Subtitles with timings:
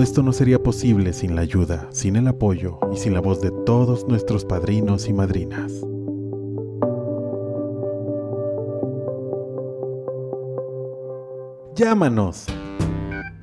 [0.00, 3.42] Todo esto no sería posible sin la ayuda, sin el apoyo y sin la voz
[3.42, 5.70] de todos nuestros padrinos y madrinas.
[11.74, 12.46] Llámanos,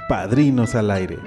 [0.10, 1.20] Padrinos al Aire,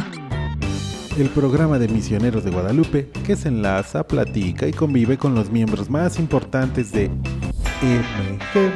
[1.16, 5.88] el programa de misioneros de Guadalupe que se enlaza, platica y convive con los miembros
[5.88, 8.72] más importantes de MG.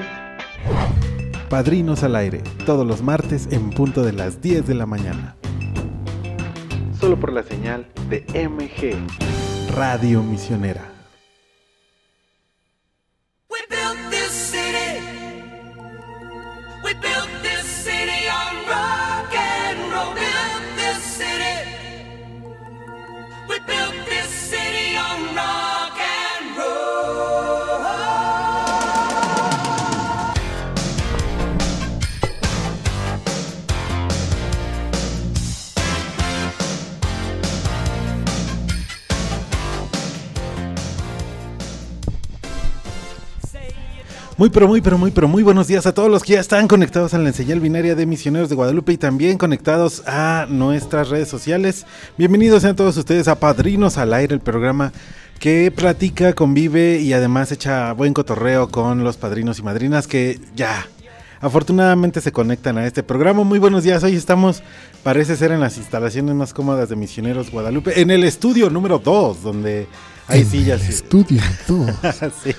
[1.49, 5.35] Padrinos al Aire, todos los martes en punto de las 10 de la mañana.
[6.99, 8.97] Solo por la señal de MG.
[9.75, 10.94] Radio Misionera.
[44.37, 46.67] Muy pero muy pero muy pero muy buenos días a todos los que ya están
[46.67, 51.29] conectados a la señal binaria de Misioneros de Guadalupe y también conectados a nuestras redes
[51.29, 51.87] sociales.
[52.19, 54.93] Bienvenidos sean todos ustedes a Padrinos al Aire, el programa
[55.39, 60.85] que platica, convive y además echa buen cotorreo con los padrinos y madrinas que ya
[61.41, 63.45] afortunadamente se conectan a este programa.
[63.45, 64.65] Muy buenos días, hoy estamos,
[65.05, 69.45] parece ser en las instalaciones más cómodas de Misioneros Guadalupe, en el estudio número 2,
[69.45, 69.87] donde
[70.29, 70.83] hay En sillas.
[70.83, 71.87] el estudio, todo.
[72.43, 72.55] sí.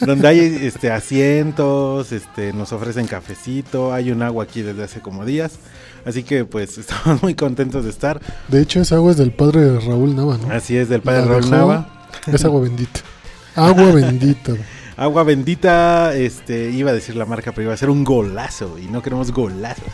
[0.00, 5.24] Donde hay este asientos, este nos ofrecen cafecito, hay un agua aquí desde hace como
[5.24, 5.58] días.
[6.04, 8.20] Así que pues estamos muy contentos de estar.
[8.48, 10.50] De hecho, esa agua es del padre Raúl Nava, ¿no?
[10.52, 12.08] Así es del padre La Raúl Nava.
[12.26, 13.00] Es agua bendita.
[13.54, 14.52] Agua bendita.
[14.98, 18.86] Agua bendita, este iba a decir la marca, pero iba a ser un golazo y
[18.86, 19.84] no queremos golazos.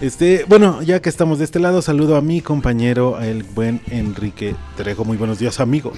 [0.00, 4.56] Este, bueno, ya que estamos de este lado, saludo a mi compañero, el buen Enrique
[4.76, 5.04] Trejo.
[5.04, 5.92] Muy buenos días, amigo.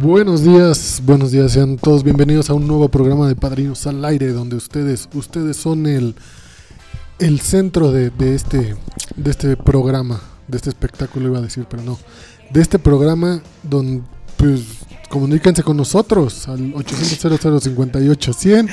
[0.00, 1.52] Buenos días, buenos días.
[1.52, 5.86] Sean todos bienvenidos a un nuevo programa de Padrinos al Aire, donde ustedes, ustedes son
[5.86, 6.14] el,
[7.18, 8.76] el centro de, este,
[9.16, 11.98] de este programa, de este espectáculo, iba a decir, pero no.
[12.50, 14.02] De este programa, donde,
[14.36, 14.62] pues,
[15.08, 18.68] comuníquense con nosotros al 800 58 100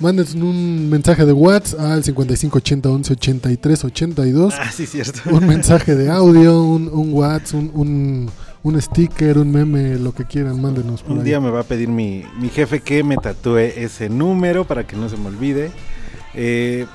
[0.00, 4.54] Manden un mensaje de WhatsApp al 5580 11 83 82.
[4.58, 5.20] Ah, sí, cierto.
[5.30, 8.30] un mensaje de audio, un, un WhatsApp, un, un,
[8.64, 11.24] un sticker, un meme, lo que quieran, mándenos por Un ahí.
[11.24, 14.96] día me va a pedir mi, mi jefe que me tatúe ese número para que
[14.96, 15.70] no se me olvide.
[16.34, 16.86] Eh,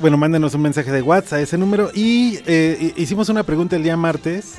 [0.00, 1.90] bueno, mándenos un mensaje de WhatsApp a ese número.
[1.94, 4.54] Y eh, hi- hicimos una pregunta el día martes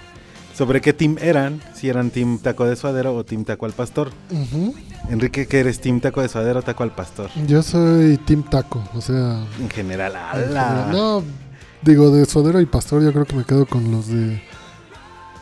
[0.57, 1.61] sobre qué team eran.
[1.73, 4.11] Si eran team taco de suadero o team taco al pastor.
[5.09, 7.29] Enrique, ¿qué eres team taco de suadero o taco al pastor?
[7.47, 9.45] Yo soy Team Taco, o sea...
[9.59, 10.87] En general, ala.
[10.91, 11.23] No,
[11.81, 14.41] digo, de suadero y pastor yo creo que me quedo con los de...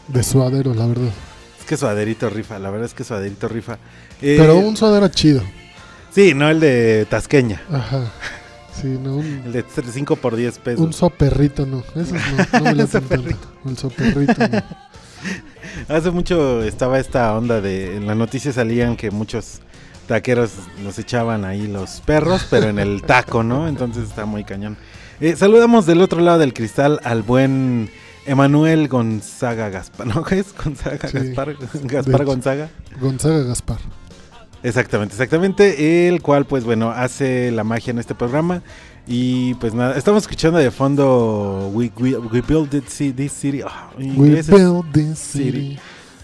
[0.10, 1.12] De suadero, la verdad.
[1.60, 3.78] Es que suaderito rifa, la verdad es que suaderito rifa.
[4.22, 5.42] Eh, Pero un suadero chido.
[6.14, 7.62] Sí, no el de Tasqueña.
[7.72, 8.12] Ajá.
[8.82, 10.86] Sí, no, un, El de 5 por 10 pesos.
[10.86, 11.84] un soperrito no.
[11.96, 13.48] Esos no, no me soperrito.
[13.66, 14.64] El soperrito no.
[15.88, 17.98] Hace mucho estaba esta onda de.
[17.98, 19.62] En las noticias salían que muchos
[20.08, 20.52] taqueros
[20.84, 23.68] nos echaban ahí los perros, pero en el taco, ¿no?
[23.68, 24.78] Entonces está muy cañón.
[25.22, 27.90] Eh, saludamos del otro lado del cristal al buen
[28.26, 30.08] Emanuel Gonzaga Gaspar.
[30.08, 31.18] ¿No es Gonzaga Sí.
[31.18, 31.56] Gaspar?
[31.84, 32.26] Gaspar.
[32.26, 32.70] Gonzaga.
[33.00, 33.78] Gonzaga Gaspar.
[34.64, 36.08] Exactamente, exactamente.
[36.08, 38.62] El cual, pues bueno, hace la magia en este programa.
[39.06, 43.62] Y pues nada, estamos escuchando de fondo We, we, we Build This City.
[43.66, 45.78] Ah, We build this City.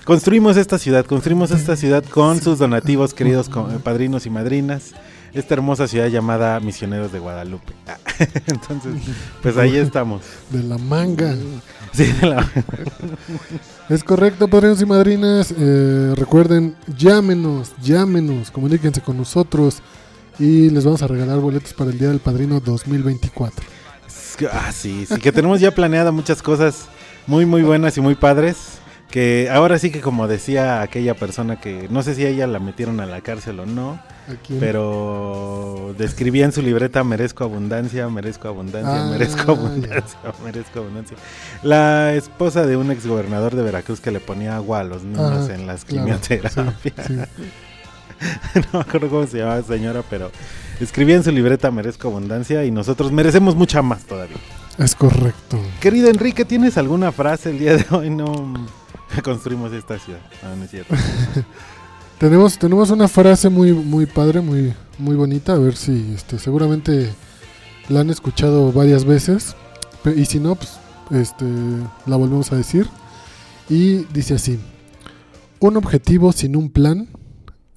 [0.06, 4.94] Construimos esta ciudad, construimos esta ciudad con sus donativos, queridos eh, padrinos y madrinas.
[5.32, 7.74] Esta hermosa ciudad llamada Misioneros de Guadalupe.
[7.88, 7.98] Ah,
[8.48, 8.94] Entonces,
[9.44, 10.24] pues ahí estamos.
[10.50, 11.36] De la manga.
[11.92, 12.50] Sí, de la-
[13.90, 15.54] Es correcto, padrinos y madrinas.
[15.56, 19.84] Eh, recuerden, llámenos, llámenos, comuníquense con nosotros
[20.40, 23.66] y les vamos a regalar boletos para el Día del Padrino 2024.
[24.54, 26.88] Ah, sí, sí, que tenemos ya planeada muchas cosas
[27.28, 28.56] muy, muy buenas y muy padres.
[29.12, 32.60] Que ahora sí que como decía aquella persona que no sé si a ella la
[32.60, 34.00] metieron a la cárcel o no,
[34.60, 41.18] pero describía en su libreta merezco abundancia, merezco abundancia, Ah, merezco abundancia, merezco abundancia.
[41.64, 45.20] La esposa de un exgobernador de Veracruz que le ponía agua a los niños
[45.50, 46.74] Ajá, en las claro, quimioterapias.
[46.84, 47.20] sí, sí.
[48.56, 50.32] no me acuerdo cómo se llamaba señora, pero
[50.80, 54.38] escribía en su libreta merezco abundancia y nosotros merecemos mucha más todavía.
[54.78, 55.60] Es correcto.
[55.80, 58.10] Querido Enrique, ¿tienes alguna frase el día de hoy?
[58.10, 58.54] No
[59.24, 60.22] construimos esta ciudad.
[60.44, 60.96] No, no es cierto.
[62.20, 65.54] Tenemos, tenemos una frase muy, muy padre, muy, muy bonita.
[65.54, 67.14] A ver si este, seguramente
[67.88, 69.56] la han escuchado varias veces.
[70.18, 70.80] Y si no, pues
[71.12, 71.46] este,
[72.06, 72.88] la volvemos a decir.
[73.70, 74.60] Y dice así:
[75.60, 77.08] Un objetivo sin un plan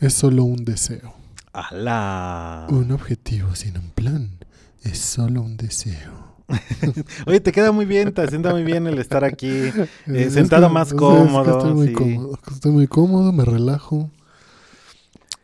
[0.03, 1.15] es solo un deseo.
[1.53, 2.67] ¡Alá!
[2.71, 4.39] Un objetivo sin un plan
[4.83, 6.33] es solo un deseo.
[7.27, 9.49] Oye, te queda muy bien, te sienta muy bien el estar aquí.
[10.07, 11.93] Eh, Es sentado que- más es que cómodo, estoy muy sí.
[11.95, 12.39] cómodo.
[12.53, 14.11] Estoy muy cómodo, me relajo.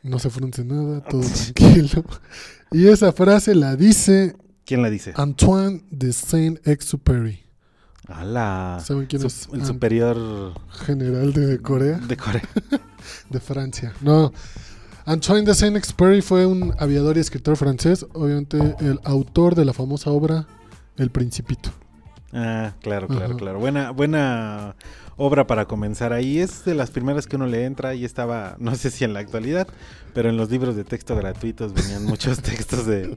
[0.02, 2.04] No se frunce nada, todo tranquilo.
[2.70, 5.14] Y esa frase la dice ¿Quién la dice?
[5.16, 7.40] Antoine de Saint-Exupéry,
[8.08, 8.80] ¡Alá!
[8.84, 9.48] ¿Saben quién Su- es?
[9.52, 10.54] el superior
[10.86, 12.42] general de Corea, de Corea.
[13.30, 13.92] de Francia.
[14.00, 14.32] No,
[15.04, 20.10] Antoine de Saint-Exupéry fue un aviador y escritor francés, obviamente el autor de la famosa
[20.10, 20.46] obra
[20.96, 21.70] El Principito.
[22.32, 23.36] Ah, claro, claro, Ajá.
[23.36, 23.58] claro.
[23.58, 24.74] Buena, buena
[25.16, 26.38] obra para comenzar ahí.
[26.38, 29.20] Es de las primeras que uno le entra y estaba, no sé si en la
[29.20, 29.66] actualidad,
[30.14, 33.16] pero en los libros de texto gratuitos venían muchos textos de,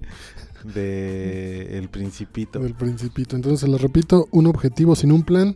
[0.64, 2.66] de El Principito.
[2.66, 3.36] El Principito.
[3.36, 5.56] Entonces, les repito, un objetivo sin un plan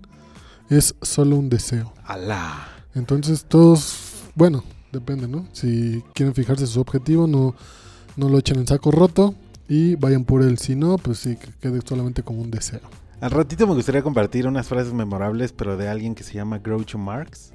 [0.69, 1.93] es solo un deseo.
[2.05, 2.69] ¡Alá!
[2.95, 5.45] Entonces todos, bueno, depende, ¿no?
[5.51, 7.55] Si quieren fijarse en su objetivo, no,
[8.15, 9.35] no lo echen en saco roto
[9.67, 10.57] y vayan por él.
[10.57, 12.81] Si no, pues sí, que quede solamente como un deseo.
[13.21, 16.97] Al ratito me gustaría compartir unas frases memorables, pero de alguien que se llama Groucho
[16.97, 17.53] Marx,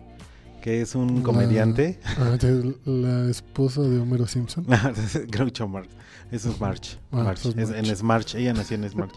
[0.60, 1.98] que es un La- comediante.
[2.18, 4.66] Ah, de la esposa de Homero Simpson.
[5.28, 5.88] Groucho Marx.
[6.30, 6.98] Eso es March.
[7.10, 7.46] Ah, March.
[7.46, 7.74] Es- March.
[7.76, 8.34] en Smarch.
[8.36, 9.14] Ella nació en Smarch.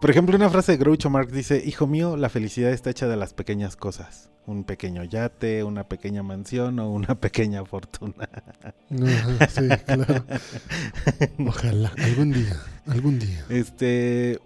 [0.00, 3.16] Por ejemplo, una frase de Groucho Marx dice: Hijo mío, la felicidad está hecha de
[3.16, 4.28] las pequeñas cosas.
[4.44, 8.28] Un pequeño yate, una pequeña mansión o una pequeña fortuna.
[8.90, 10.24] Ajá, sí, claro.
[11.46, 12.56] Ojalá, algún día,
[12.86, 13.44] algún día.
[13.48, 14.40] Este.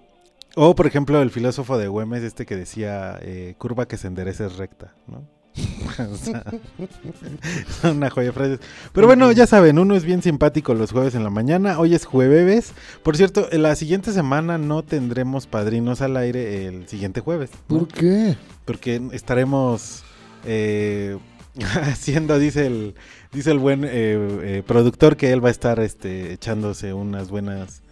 [0.54, 4.46] O, por ejemplo, el filósofo de Güemes, este que decía: eh, curva que se enderece
[4.46, 5.26] es recta, ¿no?
[7.84, 8.60] Una joya de frases.
[8.92, 11.78] Pero bueno, ya saben, uno es bien simpático los jueves en la mañana.
[11.78, 12.72] Hoy es jueves.
[13.02, 17.50] Por cierto, la siguiente semana no tendremos padrinos al aire el siguiente jueves.
[17.68, 17.78] ¿no?
[17.78, 18.36] ¿Por qué?
[18.64, 20.02] Porque estaremos
[20.44, 21.16] eh,
[21.82, 22.94] haciendo, dice el,
[23.32, 27.82] dice el buen eh, eh, productor, que él va a estar este, echándose unas buenas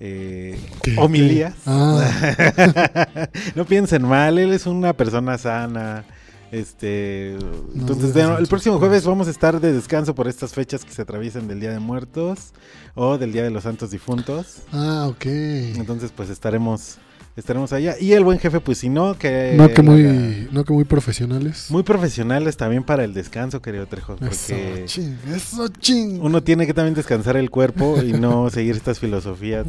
[0.00, 0.58] eh,
[0.96, 1.54] homilías.
[1.66, 3.28] Ah.
[3.54, 6.04] no piensen mal, él es una persona sana.
[6.50, 7.36] Este,
[7.74, 11.46] entonces, el próximo jueves vamos a estar de descanso por estas fechas que se atraviesan
[11.46, 12.52] del Día de Muertos
[12.94, 14.62] o del Día de los Santos Difuntos.
[14.72, 15.26] Ah, ok.
[15.26, 16.98] Entonces, pues estaremos
[17.36, 17.94] estaremos allá.
[17.98, 19.54] Y el buen jefe, pues si no, que...
[19.56, 21.66] No que muy, haga- no que muy profesionales.
[21.70, 26.20] muy profesionales también para el descanso, querido Trejo, Eso, porque ching, eso ching.
[26.22, 29.66] uno tiene que también descansar el cuerpo y no seguir estas filosofías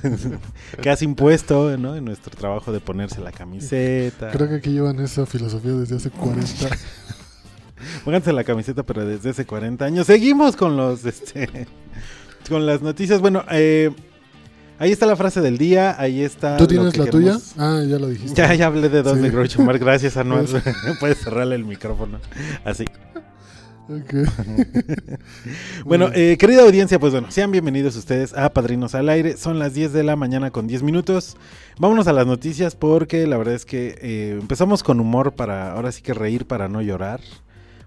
[0.82, 1.96] que has impuesto ¿no?
[1.96, 4.30] en nuestro trabajo de ponerse la camiseta.
[4.30, 6.46] Creo que aquí llevan esa filosofía desde hace 40
[8.04, 10.06] Pónganse la camiseta, pero desde hace 40 años.
[10.06, 11.66] Seguimos con los, este,
[12.48, 13.20] con las noticias.
[13.22, 13.90] Bueno, eh,
[14.80, 16.56] ahí está la frase del día, ahí está.
[16.56, 17.38] ¿Tú lo tienes que la tuya?
[17.56, 18.34] Ah, ya lo dijiste.
[18.34, 19.22] Ya, ya hablé de dos Sí.
[19.22, 19.80] de Groucho Marx.
[19.80, 20.46] Gracias, Anual.
[20.50, 20.64] Pues-
[21.00, 22.18] Puedes cerrarle el micrófono.
[22.64, 22.84] Así.
[23.88, 24.14] Ok.
[25.84, 29.36] Bueno, eh, querida audiencia, pues bueno, sean bienvenidos ustedes a Padrinos al Aire.
[29.36, 31.36] Son las 10 de la mañana con 10 minutos.
[31.78, 35.90] Vámonos a las noticias porque la verdad es que eh, empezamos con humor para, ahora
[35.92, 37.20] sí que reír para no llorar.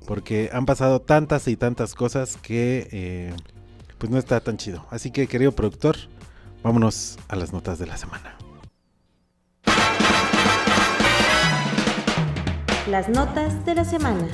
[0.06, 3.34] Porque han pasado tantas y tantas cosas que eh,
[3.98, 4.86] pues no está tan chido.
[4.90, 5.96] Así que, querido productor,
[6.64, 8.36] vámonos a las notas de la semana.
[12.90, 14.28] Las notas de la semana.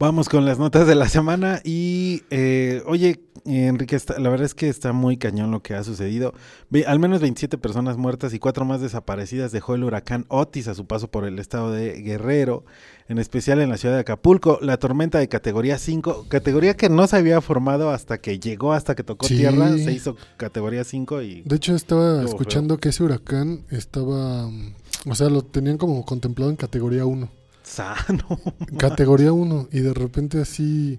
[0.00, 4.54] Vamos con las notas de la semana y eh, oye Enrique, está- la verdad es
[4.54, 6.34] que está muy cañón lo que ha sucedido.
[6.70, 10.74] Ve- al menos 27 personas muertas y cuatro más desaparecidas dejó el huracán Otis a
[10.74, 12.64] su paso por el estado de Guerrero,
[13.08, 14.58] en especial en la ciudad de Acapulco.
[14.62, 18.94] La tormenta de categoría 5, categoría que no se había formado hasta que llegó, hasta
[18.94, 19.36] que tocó Sí.
[19.38, 21.42] tierra, se hizo categoría 5 y...
[21.42, 24.48] De hecho, estaba escuchando que ese huracán estaba.
[24.48, 24.74] mm,
[25.10, 27.28] O sea, lo tenían como contemplado en categoría 1.
[27.62, 28.40] Sano.
[28.78, 29.68] Categoría 1.
[29.72, 30.98] Y de repente, así.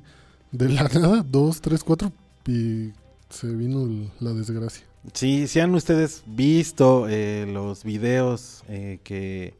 [0.52, 2.12] De la nada, 2, 3, 4.
[2.48, 2.92] Y
[3.30, 4.84] se vino la desgracia.
[5.14, 9.54] Sí, si han ustedes visto eh, los videos eh, que,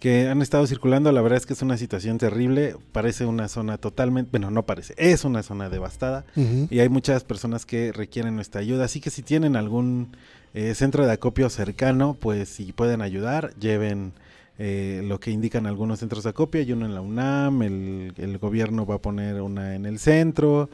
[0.00, 2.74] que han estado circulando, la verdad es que es una situación terrible.
[2.90, 7.66] Parece una zona totalmente, bueno, no parece, es una zona devastada y hay muchas personas
[7.66, 8.86] que requieren nuestra ayuda.
[8.86, 10.16] Así que si tienen algún
[10.54, 14.12] eh, centro de acopio cercano, pues si pueden ayudar, lleven
[14.58, 16.60] eh, lo que indican algunos centros de acopio.
[16.62, 20.70] Hay uno en la UNAM, el, el gobierno va a poner una en el centro,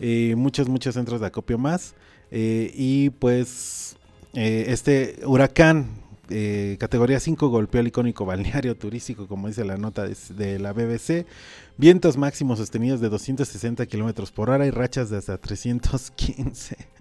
[0.00, 1.94] eh, muchos, muchos centros de acopio más.
[2.30, 3.96] Eh, y pues
[4.34, 5.86] eh, este huracán
[6.30, 11.26] eh, categoría 5 golpeó el icónico balneario turístico, como dice la nota de, la BBC.
[11.76, 16.76] Vientos máximos sostenidos de 260 kilómetros por hora y rachas de hasta 315.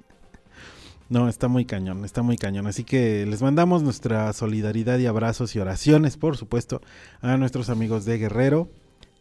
[1.10, 2.68] No, está muy cañón, está muy cañón.
[2.68, 6.82] Así que les mandamos nuestra solidaridad y abrazos y oraciones, por supuesto,
[7.22, 8.70] a nuestros amigos de Guerrero.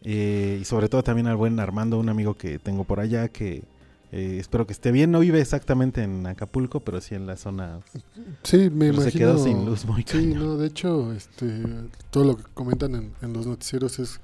[0.03, 3.63] eh, y sobre todo también al buen Armando, un amigo que tengo por allá que
[4.11, 5.11] eh, espero que esté bien.
[5.11, 7.79] No vive exactamente en Acapulco, pero sí en la zona.
[8.43, 9.11] Sí, me Pero imagino.
[9.11, 10.39] se quedó sin luz muy Sí, cañón.
[10.39, 11.63] no, de hecho, este,
[12.11, 14.19] todo lo que comentan en, en los noticieros es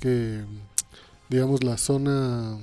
[0.00, 0.42] que,
[1.28, 2.58] digamos, la zona,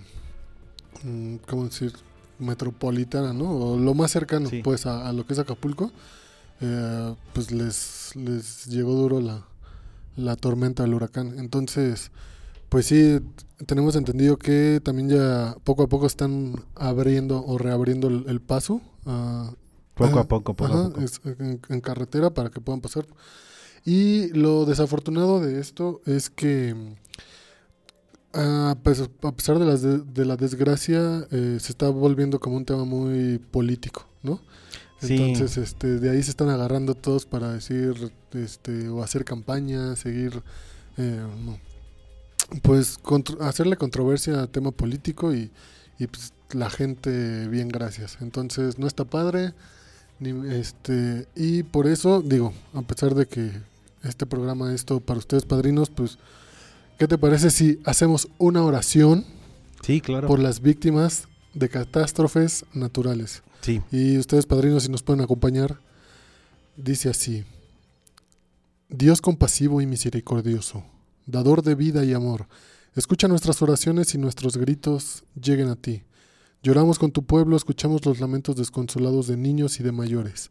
[1.03, 1.93] mm, ¿cómo decir?
[2.39, 3.49] Metropolitana, ¿no?
[3.51, 4.61] O lo más cercano, Sí.
[4.63, 5.91] pues, a, a lo que es Acapulco,
[6.61, 9.45] eh, pues les, les llegó duro la,
[10.17, 11.37] la tormenta del huracán.
[11.39, 12.11] Entonces,
[12.69, 13.19] pues sí,
[13.65, 18.81] tenemos entendido que también ya poco a poco están abriendo o reabriendo el, el paso
[19.95, 21.01] Poco a poco, poco ajá, a poco.
[21.01, 23.05] es- en, en carretera para que puedan pasar.
[23.85, 26.75] Y lo desafortunado de esto es que,
[28.83, 32.65] pues, a pesar de, las de, de la desgracia, eh, se está volviendo como un
[32.65, 34.41] tema muy político, ¿no?
[34.99, 35.15] Sí.
[35.15, 40.41] Entonces, este, de ahí se están agarrando todos para decir, este, o hacer campaña, seguir,
[40.97, 41.57] eh, no,
[42.61, 42.99] pues,
[43.41, 45.51] hacerle controversia al tema político y,
[45.99, 48.17] y pues, la gente, bien, gracias.
[48.21, 49.53] Entonces, no está padre.
[50.19, 53.51] Ni, este, y por eso, digo, a pesar de que
[54.03, 56.17] este programa es todo para ustedes, padrinos, pues,
[56.97, 59.25] ¿qué te parece si hacemos una oración
[59.81, 60.27] Sí, claro.
[60.27, 63.43] por las víctimas de catástrofes naturales?
[63.61, 63.81] Sí.
[63.91, 65.79] Y ustedes, padrinos, si nos pueden acompañar,
[66.77, 67.43] dice así.
[68.87, 70.83] Dios compasivo y misericordioso,
[71.25, 72.47] dador de vida y amor,
[72.95, 76.03] escucha nuestras oraciones y nuestros gritos lleguen a ti.
[76.63, 80.49] Lloramos con tu pueblo, escuchamos los lamentos desconsolados de niños y de mayores.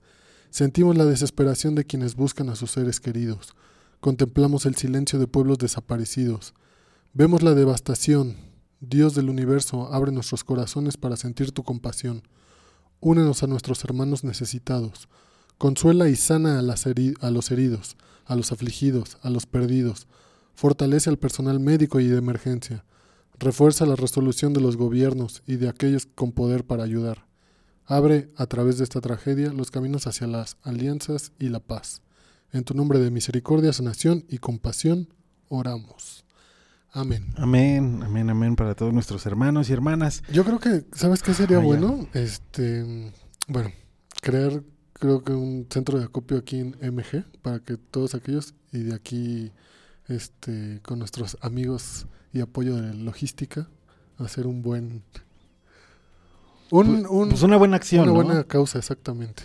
[0.50, 3.56] Sentimos la desesperación de quienes buscan a sus seres queridos.
[3.98, 6.54] Contemplamos el silencio de pueblos desaparecidos.
[7.12, 8.36] Vemos la devastación.
[8.80, 12.22] Dios del universo, abre nuestros corazones para sentir tu compasión.
[13.00, 15.08] Únenos a nuestros hermanos necesitados.
[15.58, 20.06] Consuela y sana a, a los heridos, a los afligidos, a los perdidos.
[20.54, 22.84] Fortalece al personal médico y de emergencia.
[23.38, 27.26] Refuerza la resolución de los gobiernos y de aquellos con poder para ayudar.
[27.86, 32.00] Abre, a través de esta tragedia, los caminos hacia las alianzas y la paz.
[32.52, 35.08] En tu nombre de misericordia, sanación y compasión,
[35.48, 36.24] oramos.
[36.92, 37.26] Amén.
[37.36, 40.22] Amén, amén, amén para todos nuestros hermanos y hermanas.
[40.32, 41.66] Yo creo que, ¿sabes qué sería Ah, ya.
[41.66, 42.06] bueno?
[42.14, 43.12] Este,
[43.48, 43.72] bueno,
[44.22, 48.78] crear, creo que un centro de acopio aquí en MG para que todos aquellos y
[48.84, 49.50] de aquí,
[50.08, 53.68] este, con nuestros amigos y apoyo de logística,
[54.18, 55.02] hacer un buen,
[56.70, 58.24] un, Pues- un- Pues una buena acción, una ¿no?
[58.24, 59.44] buena causa, exactamente.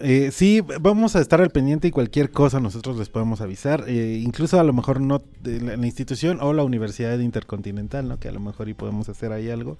[0.00, 3.84] Eh, sí, vamos a estar al pendiente y cualquier cosa nosotros les podemos avisar.
[3.88, 8.18] eh, incluso a lo mejor no de la, la institución o la Universidad Intercontinental, ¿no?
[8.18, 9.78] Que a lo mejor y podemos hacer ahí algo.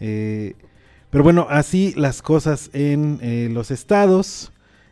[0.00, 0.56] Eh,
[1.10, 4.50] pero bueno, así las cosas en eh, los estados.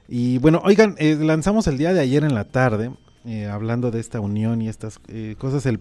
[0.09, 2.93] Y bueno, oigan, eh, lanzamos el día de ayer en la tarde,
[3.25, 5.79] eh, hablando de esta unión y estas eh, cosas, el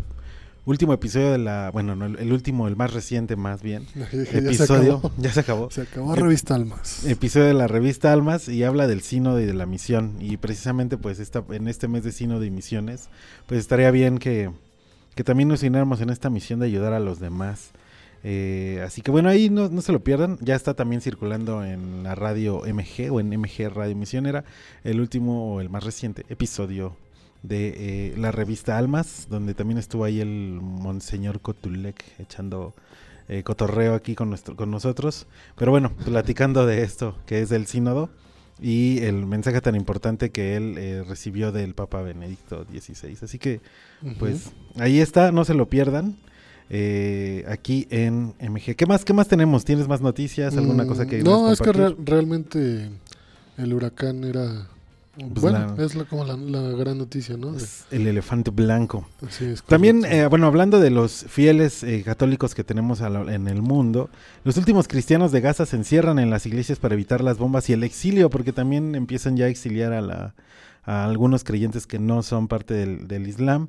[0.65, 4.38] último episodio de la, bueno, no, el, último, el más reciente más bien, Ya se
[4.38, 5.12] episodio, acabó.
[5.17, 7.05] ya se acabó Se acabó Revista Almas.
[7.05, 10.17] episodio de la revista Almas y habla del sínodo y de la misión.
[10.19, 13.10] Y precisamente pues esta, en este mes de sínodo y misiones,
[13.48, 14.51] pues estaría bien que,
[15.15, 17.71] que también nos uniéramos en esta misión de ayudar a los demás.
[18.24, 20.38] Eh, así que bueno, ahí no, no se lo pierdan.
[20.41, 24.43] Ya está también circulando en la radio MG o en MG Radio Misionera
[24.83, 26.95] el último o el más reciente episodio
[27.43, 27.74] de
[28.12, 32.74] eh, la revista Almas, donde también estuvo ahí el Monseñor Cotulec echando
[33.27, 35.25] eh, cotorreo aquí con, nuestro, con nosotros.
[35.57, 38.10] Pero bueno, platicando de esto, que es del sínodo
[38.62, 43.17] y el mensaje tan importante que él eh, recibió del Papa Benedicto XVI.
[43.24, 43.60] Así que,
[44.19, 46.17] pues, ahí está, no se lo pierdan.
[46.74, 48.75] eh, aquí en MG.
[48.77, 49.65] ¿Qué más, ¿Qué más tenemos?
[49.65, 50.55] ¿Tienes más noticias?
[50.55, 52.89] ¿Alguna cosa que Mm, No, es que realmente
[53.57, 54.67] el huracán era
[55.18, 57.56] Pues bueno, la- es la- como la, la gran noticia, ¿no?
[57.56, 59.06] Es el elefante blanco.
[59.30, 63.62] sí, es También, eh, bueno, hablando de los fieles eh, católicos que tenemos en el
[63.62, 64.10] mundo,
[64.46, 67.74] los últimos cristianos de Gaza se encierran en las iglesias para evitar las bombas y
[67.74, 70.34] el exilio, porque también empiezan ya a exiliar a,
[70.86, 73.68] algunos creyentes que no son parte del, del Islam.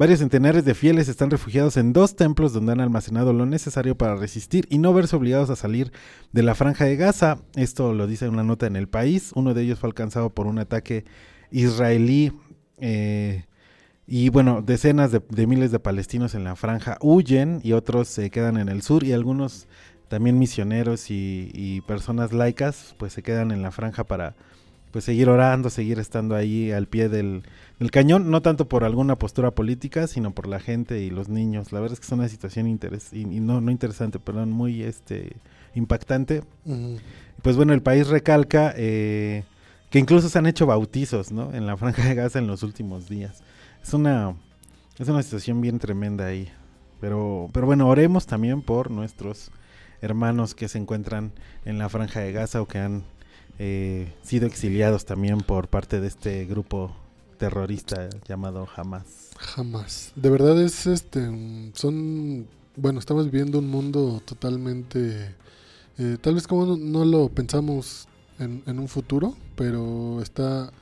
[0.00, 4.16] Varios centenares de fieles están refugiados en dos templos donde han almacenado lo necesario para
[4.16, 5.92] resistir y no verse obligados a salir
[6.32, 7.36] de la franja de Gaza.
[7.54, 9.30] Esto lo dice una nota en el país.
[9.34, 11.04] Uno de ellos fue alcanzado por un ataque
[11.50, 12.32] israelí.
[12.78, 13.44] eh,
[14.06, 18.30] y bueno, decenas de, de miles de palestinos en la franja huyen y otros se
[18.30, 19.68] quedan en el sur y algunos
[20.08, 24.34] también misioneros y, y personas laicas pues se quedan en la franja para
[24.90, 27.42] pues seguir orando, seguir estando ahí al pie del,
[27.78, 31.72] del cañón, no tanto por alguna postura política, sino por la gente y los niños.
[31.72, 34.82] La verdad es que es una situación interes y, y no, no interesante, perdón, muy
[34.82, 35.36] este
[35.74, 36.42] impactante.
[37.42, 39.44] Pues bueno, el país recalca eh,
[39.90, 41.52] que incluso se han hecho bautizos, ¿no?
[41.54, 43.42] En la franja de Gaza en los últimos días.
[43.82, 44.34] Es una,
[44.98, 46.50] es una situación bien tremenda ahí.
[47.00, 49.50] Pero, pero bueno, oremos también por nuestros
[50.02, 51.32] hermanos que se encuentran
[51.64, 53.04] en la franja de Gaza o que han
[53.62, 56.96] eh, sido exiliados también por parte de este grupo
[57.36, 59.32] terrorista llamado Hamas.
[59.36, 60.12] Jamás.
[60.16, 61.20] De verdad es este.
[61.74, 62.46] Son.
[62.76, 65.34] Bueno, estamos viviendo un mundo totalmente.
[65.98, 70.72] eh, tal vez como no, no lo pensamos en, en un futuro, pero está.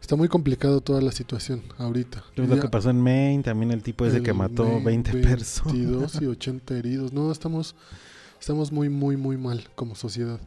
[0.00, 2.24] Está muy complicado toda la situación ahorita.
[2.36, 4.84] Es lo Ya que pasó en Maine, también el tipo ese que el mató Maine,
[4.84, 5.74] 20 personas.
[5.74, 7.12] 22 y 80 heridos.
[7.12, 7.74] No, estamos.
[8.40, 10.40] Estamos muy, muy, muy mal como sociedad.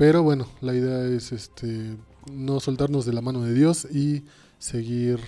[0.00, 1.94] Pero bueno, la idea es este
[2.32, 4.24] no soltarnos de la mano de Dios y
[4.58, 5.20] seguir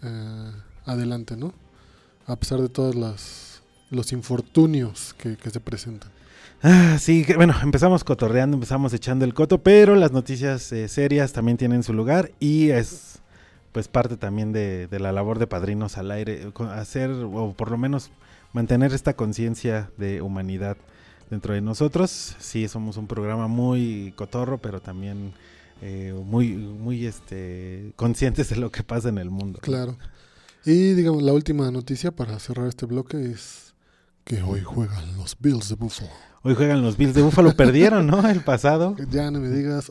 [0.00, 0.52] eh,
[0.86, 1.52] adelante, ¿no?
[2.28, 2.94] A pesar de todos
[3.90, 6.12] los infortunios que, se presentan.
[6.62, 11.56] Ah, sí, bueno, empezamos cotorreando, empezamos echando el coto, pero las noticias eh, serias también
[11.56, 13.18] tienen su lugar y es
[13.72, 17.72] pues parte también de, de la labor de padrinos al aire, co- hacer o por
[17.72, 18.12] lo menos
[18.52, 20.76] mantener esta conciencia de humanidad
[21.32, 22.36] dentro de nosotros.
[22.38, 25.32] Sí, somos un programa muy cotorro, pero también
[25.80, 29.58] eh, muy, muy este, conscientes de lo que pasa en el mundo.
[29.62, 29.96] Claro.
[30.66, 33.72] Y digamos, la última noticia para cerrar este bloque es
[34.24, 36.10] que hoy juegan los Bills de Buffalo.
[36.42, 38.28] Hoy juegan los Bills de Búfalo, perdieron, ¿no?
[38.28, 38.94] El pasado.
[39.10, 39.90] Ya no me digas,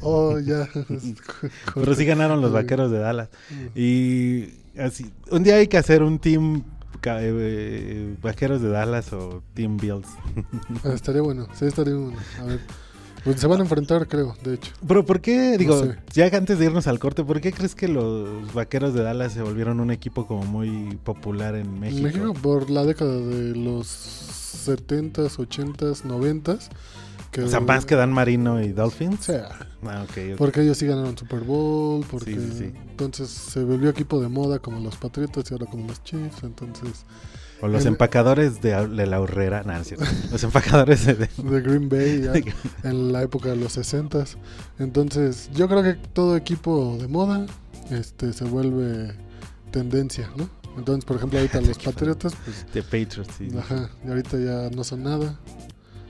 [0.00, 0.68] oh, ya.
[1.74, 3.28] Pero sí ganaron los vaqueros de Dallas.
[3.76, 6.64] Y así, un día hay que hacer un team
[7.04, 10.08] eh, vaqueros de Dallas o team Bills.
[10.84, 12.16] Ah, estaría bueno, sí, estaría bueno.
[12.40, 12.60] A ver,
[13.24, 14.72] pues se van a enfrentar, creo, de hecho.
[14.86, 15.96] Pero ¿por qué, digo, sé.
[16.12, 19.42] ya antes de irnos al corte, ¿por qué crees que los vaqueros de Dallas se
[19.42, 22.02] volvieron un equipo como muy popular en México?
[22.02, 23.86] México por la década de los
[24.66, 26.68] 70s, 80s, 90s.
[27.32, 29.24] Que, O sea, más que Dan Marino y Dolphins.
[29.24, 29.48] Sea,
[29.84, 30.06] Ah,
[30.38, 32.72] porque ellos sí ganaron Super Bowl, porque Sí, sí, sí.
[32.90, 37.04] entonces se volvió equipo de moda como los Patriotas y ahora como los Chiefs, entonces
[37.62, 39.62] O los el- empacadores de, de la horrera.
[39.64, 40.04] No, no es cierto.
[40.30, 41.14] Los empacadores de...
[41.14, 42.32] de Green Bay ya,
[42.88, 44.36] en la época de los 60s.
[44.78, 47.46] Entonces, yo creo que todo equipo de moda
[47.90, 49.14] este se vuelve
[49.72, 50.48] tendencia, ¿no?
[50.76, 53.48] Entonces, por ejemplo, ahorita los Patriotas, pues, de Patriots, sí.
[53.58, 55.38] ajá, y ahorita ya no son nada.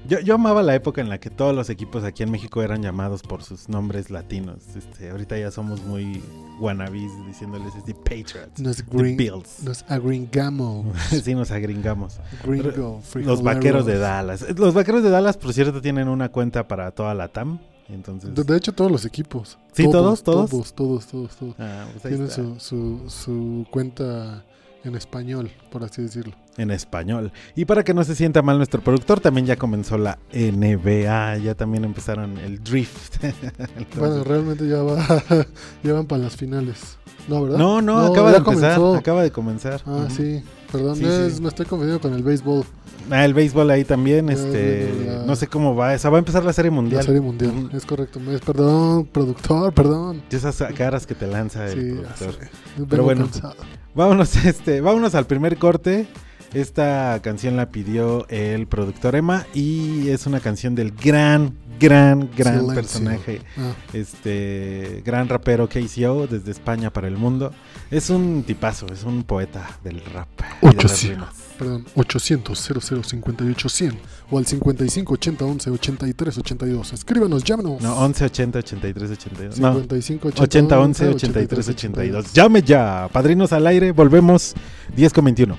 [0.09, 2.83] Yo, yo amaba la época en la que todos los equipos aquí en México eran
[2.83, 4.59] llamados por sus nombres latinos.
[4.77, 6.23] Este, ahorita ya somos muy
[6.61, 8.61] wannabes diciéndoles este Patriots.
[8.61, 9.63] No es The green, Bills.
[9.63, 10.87] nos agringamos.
[11.23, 12.19] sí, nos agringamos.
[12.45, 14.45] Gringo, Los vaqueros de Dallas.
[14.59, 17.59] Los vaqueros de Dallas, por cierto, tienen una cuenta para toda la TAM.
[17.89, 18.35] Entonces.
[18.35, 19.59] De, hecho, todos los equipos.
[19.73, 20.51] ¿Sí, todos, todos?
[20.51, 21.55] Todos, todos, todos, todos.
[21.59, 24.45] Ah, pues Tienen su, su, su cuenta
[24.85, 26.35] en español, por así decirlo.
[26.59, 27.33] En español.
[27.57, 31.39] Y para que no se sienta mal nuestro productor, también ya comenzó la NBA.
[31.39, 33.17] Ya también empezaron el drift.
[33.25, 34.99] Entonces- Bueno, realmente ya, va,
[35.83, 36.99] ya van para las finales.
[37.29, 37.57] No, ¿verdad?
[37.59, 38.77] no, no, acaba de empezar.
[38.77, 38.95] comenzó.
[38.97, 39.81] Acaba de comenzar.
[39.87, 40.43] Ah, sí.
[40.71, 41.43] Perdón, Sí, es- sí.
[41.43, 42.65] me estoy confundiendo con el béisbol.
[43.11, 46.45] Ah, el béisbol ahí también, este, la- no sé cómo va, esa va a empezar
[46.45, 46.99] la serie mundial.
[47.01, 47.71] La serie mundial.
[47.73, 48.21] Es correcto.
[48.21, 50.23] Me- Perdón, productor, perdón.
[50.31, 52.49] Y esas caras que te lanza el Sí, productor.
[52.89, 53.25] Pero bueno.
[53.25, 53.55] cansado.
[53.95, 56.07] Vámonos, este, vámonos al primer corte.
[56.55, 62.55] Esta canción la pidió el productor Emma y es una canción del gran, gran, gran
[62.61, 62.75] Silencio.
[62.75, 67.53] personaje, Ah, este, gran rapero KCO desde España para el mundo.
[67.91, 70.29] Es un tipazo, es un poeta del rap.
[70.61, 71.09] y de las 800.
[71.11, 71.35] rimas.
[71.59, 73.99] perdón, 800 00 58 100
[74.31, 76.93] o al 55 80 11 83 82.
[76.93, 77.81] Escríbanos, llámenos.
[77.81, 79.59] No, 11 80 83 82.
[79.59, 82.33] No, 55 80 11 83 82.
[82.35, 84.53] Llame ya, padrinos al aire, volvemos
[84.95, 85.57] 10 con 21.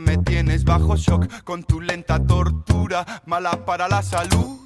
[0.00, 4.60] Me tienes bajo shock con tu lenta tortura, mala para la salud.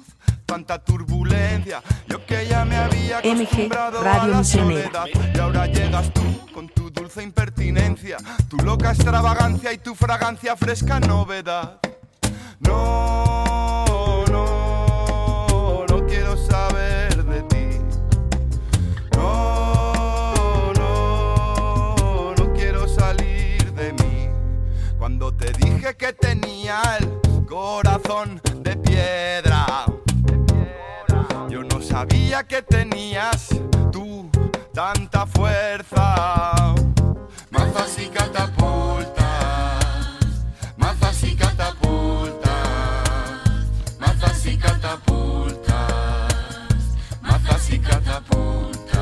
[0.45, 5.65] Tanta turbulencia, yo que ya me había MG acostumbrado Radio a la soledad y ahora
[5.67, 6.21] llegas tú
[6.53, 8.17] con tu dulce impertinencia,
[8.49, 11.79] tu loca extravagancia y tu fragancia fresca novedad.
[12.59, 13.90] No, no,
[25.81, 29.65] que tenía el corazón de piedra,
[31.49, 33.47] yo no sabía que tenías
[33.91, 34.29] tú
[34.73, 36.75] tanta fuerza.
[37.49, 39.25] Mazas y catapultas,
[40.77, 42.51] mazas y catapultas,
[43.99, 45.75] mazas y catapultas,
[47.21, 49.01] mazas y catapultas.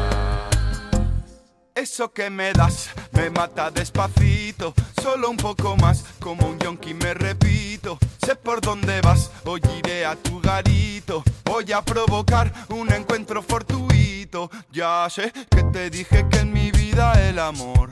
[1.75, 7.13] Eso que me das me mata despacito, solo un poco más, como un yonki me
[7.13, 7.97] repito.
[8.25, 11.23] Sé por dónde vas, hoy iré a tu garito.
[11.45, 14.49] Voy a provocar un encuentro fortuito.
[14.71, 17.91] Ya sé que te dije que en mi vida el amor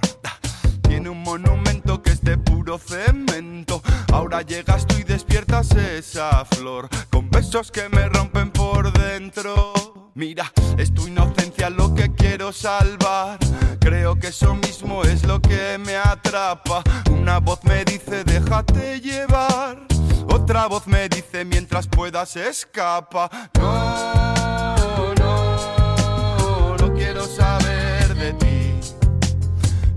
[0.81, 3.81] tiene un monumento que es de puro cemento.
[4.11, 9.86] Ahora llegas tú y despiertas esa flor con besos que me rompen por dentro.
[10.17, 13.37] Mira, es tu inocencia lo que quiero salvar.
[13.79, 16.81] Creo que eso mismo es lo que me atrapa.
[17.11, 19.85] Una voz me dice déjate llevar.
[20.27, 23.29] Otra voz me dice mientras puedas escapa.
[23.59, 28.73] No, no, no quiero saber de ti.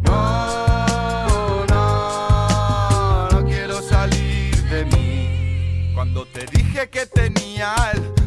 [0.02, 5.92] No, no, no quiero salir de mí.
[5.94, 8.19] Cuando te dije que tenía el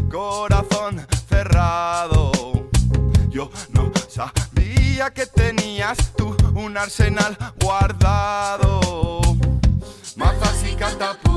[4.94, 9.22] que tenías tú un arsenal guardado.
[10.16, 11.33] Mazas y catapultas,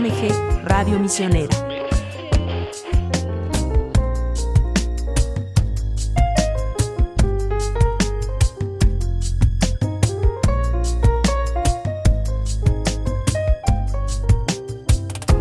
[0.00, 0.32] MG
[0.64, 1.54] Radio Misionera.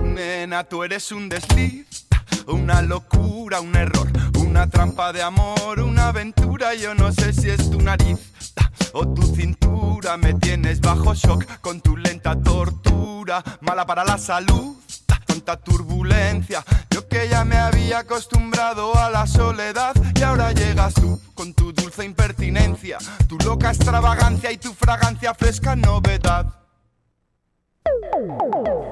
[0.04, 2.06] Nena, tú eres un desliz,
[2.45, 6.76] una locura, un error, una trampa de amor, una aventura.
[6.76, 8.19] Yo no sé si es tu nariz
[8.93, 10.17] o tu cintura.
[10.17, 14.75] Me tienes bajo shock con tu lenta tortura, mala para la salud.
[15.25, 21.19] Tanta turbulencia, yo que ya me había acostumbrado a la soledad y ahora llegas tú
[21.36, 22.97] con tu dulce impertinencia,
[23.28, 26.47] tu loca extravagancia y tu fragancia fresca novedad.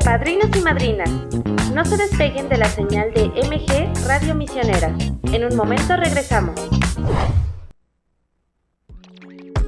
[0.05, 1.09] Padrinos y madrinas,
[1.73, 4.95] no se despeguen de la señal de MG Radio Misionera.
[5.23, 6.55] En un momento regresamos.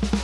[0.00, 0.23] Bye.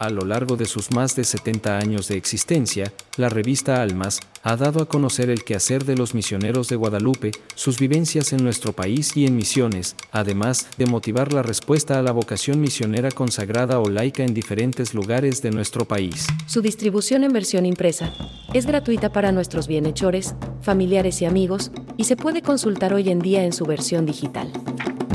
[0.00, 4.56] A lo largo de sus más de 70 años de existencia, la revista Almas ha
[4.56, 9.14] dado a conocer el quehacer de los misioneros de Guadalupe, sus vivencias en nuestro país
[9.14, 14.24] y en misiones, además de motivar la respuesta a la vocación misionera consagrada o laica
[14.24, 16.26] en diferentes lugares de nuestro país.
[16.46, 18.10] Su distribución en versión impresa
[18.54, 23.44] es gratuita para nuestros bienhechores, familiares y amigos y se puede consultar hoy en día
[23.44, 24.50] en su versión digital.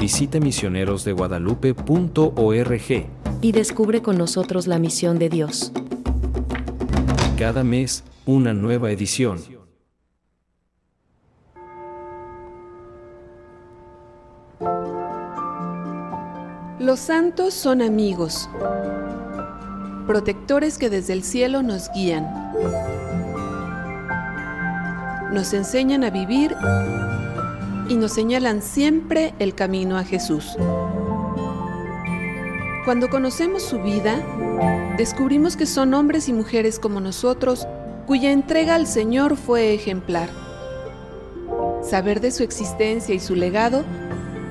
[0.06, 3.06] Visite misionerosdeguadalupe.org.
[3.42, 5.72] Y descubre con nosotros la misión de Dios.
[7.40, 9.40] Cada mes, una nueva edición.
[16.78, 18.48] Los santos son amigos.
[20.06, 22.32] protectores que desde el cielo nos guían.
[25.34, 26.56] Nos enseñan a vivir
[27.90, 30.56] y nos señalan siempre el camino a Jesús.
[32.86, 34.24] Cuando conocemos su vida,
[34.98, 37.68] descubrimos que son hombres y mujeres como nosotros
[38.06, 40.30] cuya entrega al Señor fue ejemplar.
[41.82, 43.84] Saber de su existencia y su legado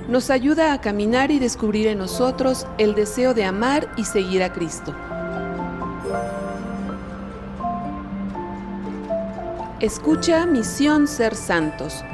[0.09, 4.53] nos ayuda a caminar y descubrir en nosotros el deseo de amar y seguir a
[4.53, 4.95] Cristo.
[9.81, 12.05] Escucha Misión Ser Santos,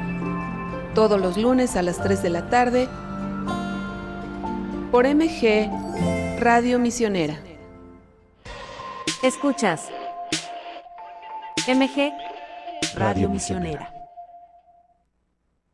[0.93, 2.87] todos los lunes a las 3 de la tarde,
[4.91, 5.69] por MG
[6.39, 7.39] Radio Misionera.
[9.23, 9.89] Escuchas
[11.67, 12.11] MG
[12.95, 13.93] Radio Misionera.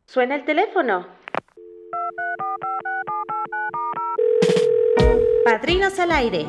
[0.06, 1.06] Suena el teléfono.
[5.44, 6.46] Padrinos al aire.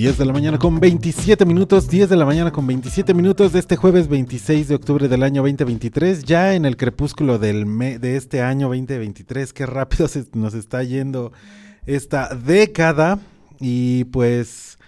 [0.00, 3.58] 10 de la mañana con 27 minutos, 10 de la mañana con 27 minutos de
[3.58, 8.16] este jueves 26 de octubre del año 2023, ya en el crepúsculo del me de
[8.16, 11.32] este año 2023, qué rápido se nos está yendo
[11.84, 13.18] esta década.
[13.60, 14.78] Y pues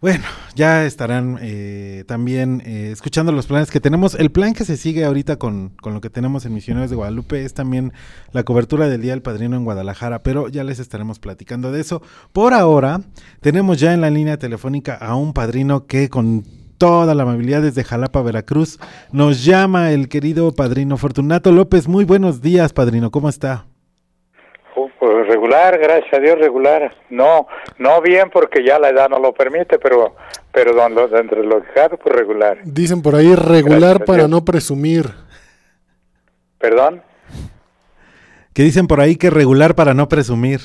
[0.00, 4.14] bueno, ya estarán eh, también eh, escuchando los planes que tenemos.
[4.14, 7.44] El plan que se sigue ahorita con, con, lo que tenemos en Misioneros de Guadalupe
[7.44, 7.92] es también
[8.32, 12.00] la cobertura del Día del Padrino en Guadalajara, pero ya les estaremos platicando de eso.
[12.32, 13.02] Por ahora,
[13.40, 16.44] tenemos ya en la línea telefónica a un padrino que con
[16.78, 18.78] toda la amabilidad desde Jalapa, Veracruz,
[19.12, 21.88] nos llama el querido padrino Fortunato López.
[21.88, 23.69] Muy buenos días, padrino, ¿cómo está?
[25.30, 26.92] Regular, gracias a Dios, regular.
[27.08, 27.46] No,
[27.78, 30.16] no bien porque ya la edad no lo permite, pero
[30.50, 30.72] pero
[31.12, 32.58] dentro de lo que pues regular.
[32.64, 35.06] Dicen por ahí regular para no presumir.
[36.58, 37.02] ¿Perdón?
[38.52, 40.58] Que dicen por ahí que regular para no presumir.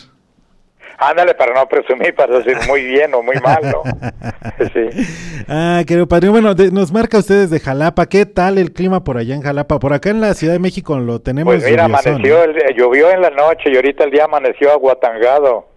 [0.97, 3.83] Ándale, para no presumir, para decir muy bien o muy mal, ¿no?
[4.73, 5.43] sí.
[5.47, 9.35] Ah, querido padre, bueno, nos marca ustedes de Jalapa, ¿qué tal el clima por allá
[9.35, 9.79] en Jalapa?
[9.79, 13.29] Por acá en la Ciudad de México lo tenemos Pues mira, amaneció, llovió en la
[13.29, 15.67] noche y ahorita el día amaneció aguatangado.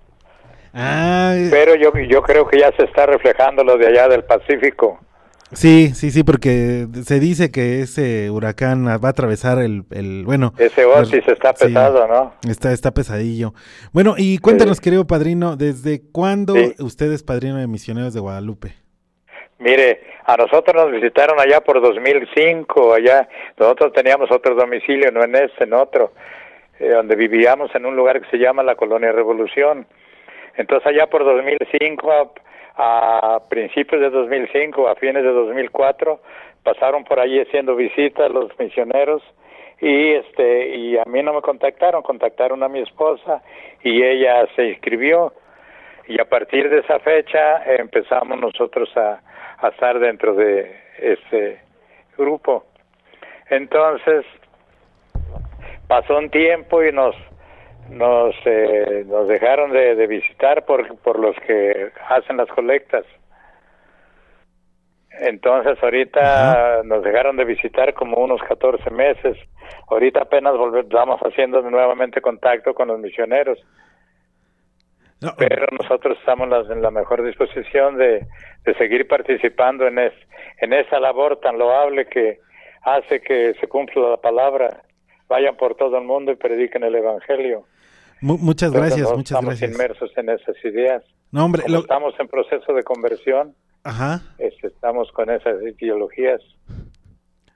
[0.72, 5.00] Ah, Pero yo, yo creo que ya se está reflejando lo de allá del Pacífico.
[5.52, 10.52] Sí, sí, sí, porque se dice que ese huracán va a atravesar el, el bueno.
[10.58, 12.34] Ese oasis está pesado, ¿no?
[12.48, 13.54] Está, está pesadillo.
[13.92, 18.74] Bueno, y cuéntanos, querido padrino, ¿desde cuándo usted es padrino de misioneros de Guadalupe?
[19.58, 25.34] Mire, a nosotros nos visitaron allá por 2005, allá, nosotros teníamos otro domicilio, no en
[25.34, 26.12] este, en otro,
[26.78, 29.87] eh, donde vivíamos en un lugar que se llama la Colonia Revolución.
[30.56, 32.34] Entonces allá por 2005
[32.78, 36.20] a principios de 2005, a fines de 2004,
[36.62, 39.20] pasaron por allí haciendo visitas los misioneros
[39.80, 43.42] y este y a mí no me contactaron, contactaron a mi esposa
[43.82, 45.32] y ella se inscribió
[46.06, 49.20] y a partir de esa fecha empezamos nosotros a,
[49.58, 51.60] a estar dentro de ese
[52.16, 52.64] grupo.
[53.50, 54.24] Entonces
[55.88, 57.16] pasó un tiempo y nos
[57.90, 63.05] nos eh, nos dejaron de, visitar por por los que hacen las colectas.
[65.20, 69.37] Entonces ahorita nos dejaron de visitar como unos 14 meses.
[69.88, 73.59] Ahorita apenas volvemos haciendo nuevamente contacto con los misioneros.
[75.37, 78.24] Pero nosotros estamos en la mejor disposición de,
[78.64, 80.12] de seguir participando en es,
[80.61, 82.38] en esa labor tan loable que
[82.83, 84.83] hace que se cumpla la palabra.
[85.27, 87.64] Vayan por todo el mundo y prediquen el evangelio
[88.20, 89.72] muchas gracias, muchas estamos gracias.
[89.72, 91.04] inmersos en esas ideas.
[91.31, 93.54] No, hombre, estamos en proceso de conversión.
[93.85, 94.22] Ajá.
[94.38, 96.40] Este, estamos con esas ideologías.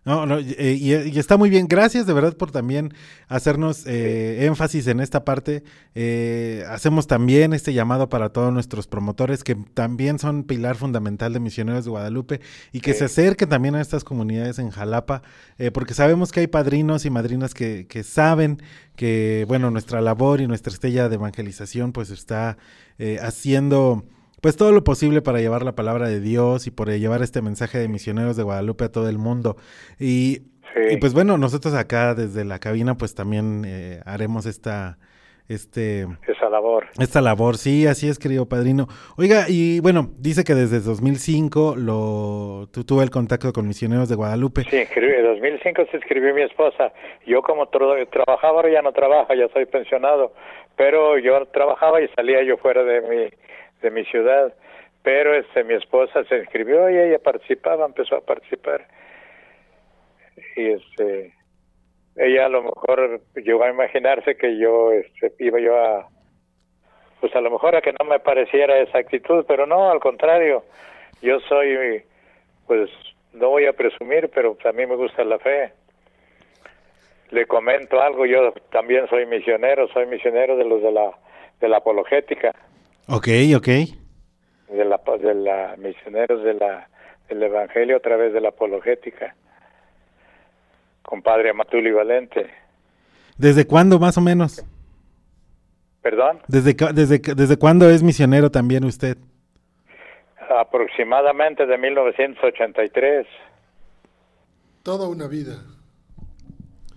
[0.04, 1.68] No, no, y, y, está muy bien.
[1.68, 2.92] Gracias de verdad por también
[3.28, 5.62] hacernos eh, énfasis en esta parte.
[5.94, 11.38] Eh, hacemos también este llamado para todos nuestros promotores que también son pilar fundamental de
[11.38, 12.40] Misioneros de Guadalupe
[12.72, 15.22] y que se acerquen también a estas comunidades en Jalapa,
[15.56, 18.60] eh, porque sabemos que hay padrinos y madrinas que, que saben
[18.96, 22.58] que, bueno, nuestra labor y nuestra estrella de evangelización pues está
[23.20, 24.04] haciendo
[24.42, 27.78] pues todo lo posible para llevar la palabra de Dios y por llevar este mensaje
[27.78, 29.56] de misioneros de Guadalupe a todo el mundo.
[30.00, 30.42] Y,
[30.90, 34.98] y pues bueno, nosotros acá desde la cabina pues también eh, haremos esta
[35.48, 36.86] este esa labor.
[36.98, 38.88] Esta labor, sí, así es, querido padrino.
[39.16, 44.16] Oiga, y bueno, dice que desde 2005 lo tú tuve el contacto con misioneros de
[44.16, 44.62] Guadalupe.
[44.68, 46.92] Sí, en 2005 se escribió mi esposa.
[47.26, 50.32] Yo como trabajaba, ahora ya no trabajo, ya soy pensionado,
[50.76, 53.51] pero yo trabajaba y salía yo fuera de mi
[53.82, 54.54] de mi ciudad,
[55.02, 58.86] Pero este, mi esposa se inscribió y ella participaba, empezó a participar.
[60.56, 61.34] Y este,
[62.16, 66.08] ella a lo mejor llegó a imaginarse que yo este, iba yo a,
[67.20, 70.64] pues a lo mejor a que no me pareciera esa actitud, pero no, al contrario,
[71.20, 72.04] yo soy,
[72.66, 72.90] pues
[73.32, 75.72] no voy a presumir, pero a mí me gusta la fe.
[77.30, 81.12] Le comento algo, yo también soy misionero, soy misionero de los de la,
[81.60, 82.52] de la apologética,
[83.08, 83.66] Ok, ok.
[83.66, 86.88] de la, de la misioneros de la,
[87.28, 89.34] del evangelio a través de la apologética,
[91.02, 92.46] compadre Matuli Valente.
[93.36, 94.64] ¿Desde cuándo más o menos?
[96.02, 96.40] ¿Perdón?
[96.48, 99.16] ¿Desde, desde, desde cuándo es misionero también usted?
[100.58, 103.26] Aproximadamente de 1983.
[104.82, 105.62] Toda una vida.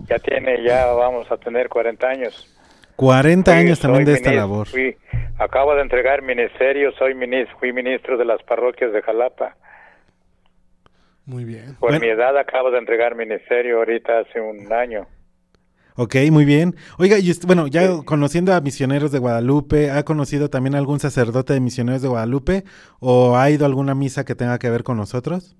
[0.09, 2.51] Ya tiene, ya vamos a tener 40 años.
[2.95, 4.67] 40 Fui- años también de esta labor.
[4.67, 4.95] fui-
[5.37, 9.55] acabo de entregar ministerio, soy ministro, fui ministro de las parroquias de Jalapa.
[11.25, 11.75] Muy bien.
[11.79, 12.05] Por Bueno.
[12.05, 15.07] mi edad acabo de entregar ministerio ahorita hace un año.
[15.97, 16.75] Ok, muy bien.
[16.99, 21.61] Oiga, y bueno, ya conociendo a misioneros de Guadalupe, ¿ha conocido también algún sacerdote de
[21.61, 22.63] misioneros de Guadalupe?
[22.99, 25.55] ¿O ha ido a alguna misa que tenga que ver con nosotros?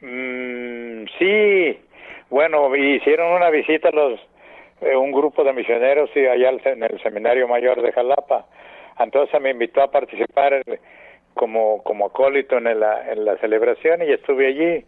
[0.00, 1.78] Mm, sí,
[2.30, 4.18] bueno, hicieron una visita los
[4.80, 8.46] eh, un grupo de misioneros y allá al- en el seminario mayor de Jalapa.
[8.98, 10.62] Entonces me invitó a participar
[11.34, 14.84] como como acólito en la en la celebración y estuve allí.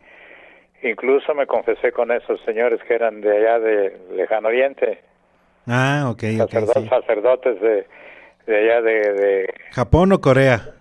[0.83, 4.99] Incluso me confesé con esos señores que eran de allá de lejano oriente,
[5.67, 6.89] Ah, ok, sacerdotes, sí.
[6.89, 7.87] sacerdotes de,
[8.47, 10.75] de allá de, de, ¿Japón o Corea?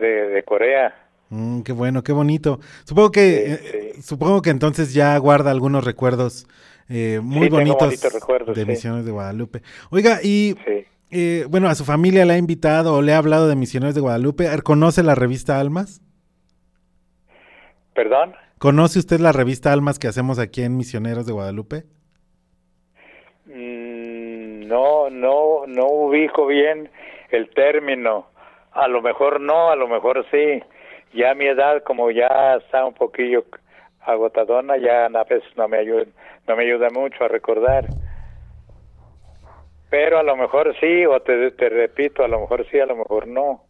[0.00, 0.92] de, de Corea.
[1.30, 2.58] Mm, qué bueno, qué bonito.
[2.84, 6.46] Supongo que, eh, supongo que entonces ya guarda algunos recuerdos
[6.88, 8.68] eh, muy Sí, bonitos bonitos recuerdos, de sí.
[8.68, 9.62] misiones de Guadalupe.
[9.90, 10.56] Oiga, y
[11.10, 14.00] eh, bueno, a su familia le ha invitado o le ha hablado de misioneros de
[14.00, 14.48] Guadalupe.
[14.62, 16.00] ¿Conoce la revista Almas?
[17.94, 18.34] ¿Perdón?
[18.58, 21.84] ¿Conoce usted la revista Almas que hacemos aquí en Misioneros de Guadalupe?
[23.46, 26.90] Mm, No, no, no ubico bien
[27.30, 28.26] el término.
[28.72, 30.62] A lo mejor no, a lo mejor sí.
[31.12, 33.44] Ya a mi edad, como ya está un poquillo
[34.04, 36.04] agotadona, ya a veces no me ayuda,
[36.48, 37.86] no me ayuda mucho a recordar.
[39.90, 42.96] Pero a lo mejor sí, o te, te repito, a lo mejor sí, a lo
[42.96, 43.62] mejor no.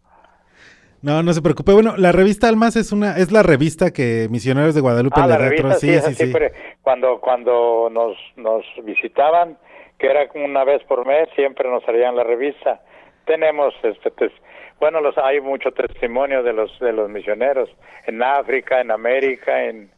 [1.03, 1.73] No, no se preocupe.
[1.73, 5.33] Bueno, la revista Almas es una, es la revista que Misioneros de Guadalupe Ah, le
[5.33, 9.59] la da revista sí, siempre, cuando cuando nos nos visitaban,
[9.99, 12.81] que era una vez por mes, siempre nos traían la revista.
[13.25, 14.33] Tenemos este tes-
[14.79, 17.69] bueno, los hay mucho testimonio de los de los misioneros
[18.07, 19.91] en África, en América, en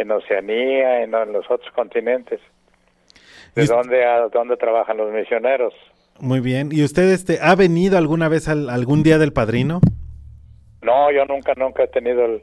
[0.00, 2.40] en Oceanía, en, en los otros continentes.
[3.54, 5.72] De Y- dónde a dónde trabajan los misioneros.
[6.20, 6.70] Muy bien.
[6.72, 9.80] ¿Y usted este, ha venido alguna vez al, algún día del padrino?
[10.82, 12.42] No, yo nunca nunca he tenido el-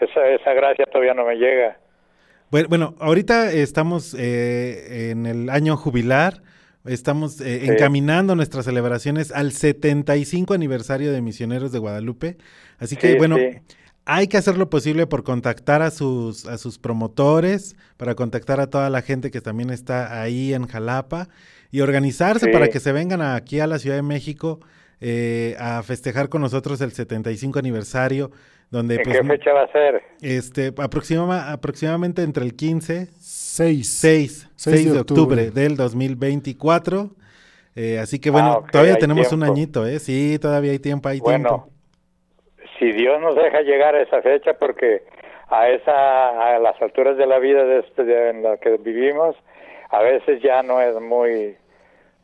[0.00, 1.78] esa esa gracia todavía no me llega.
[2.50, 6.34] Bueno, bueno, ahorita estamos eh, en el año jubilar,
[6.84, 7.70] estamos eh, Sí.
[7.70, 12.36] encaminando nuestras celebraciones al 75 aniversario de Misioneros de Guadalupe,
[12.78, 13.58] así que Sí, bueno, sí.
[14.06, 18.68] Hay que hacer lo posible por contactar a sus, a sus promotores, para contactar a
[18.68, 21.28] toda la gente que también está ahí en Jalapa
[21.70, 22.52] y organizarse Sí.
[22.52, 24.60] para que se vengan aquí a la Ciudad de México
[25.00, 28.30] eh, a festejar con nosotros el 75 aniversario,
[28.70, 30.02] donde ¿En pues, qué fecha va a ser?
[30.22, 33.88] este, aproxima- aproximadamente entre el 15 6.
[33.88, 35.50] 6, 6 de de octubre, octubre.
[35.50, 37.10] del 2024.
[37.76, 39.98] Eh, así que bueno, Ah, todavía tenemos un añito, ¿eh?
[39.98, 41.70] Sí, todavía hay tiempo, hay Bueno, tiempo.
[42.84, 45.02] Si Dios nos deja llegar a esa fecha, porque
[45.48, 49.36] a esa a las alturas de la vida de este, de- en la que vivimos,
[49.90, 51.56] a veces ya no es muy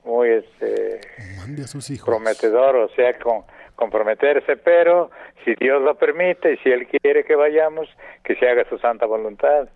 [0.04, 1.00] muy este
[1.38, 2.06] Mande a sus hijos.
[2.06, 3.44] prometedor, o sea, con
[3.76, 5.10] comprometerse, pero
[5.44, 7.88] si Dios lo permite y si él quiere que vayamos,
[8.24, 9.68] que se haga su santa voluntad.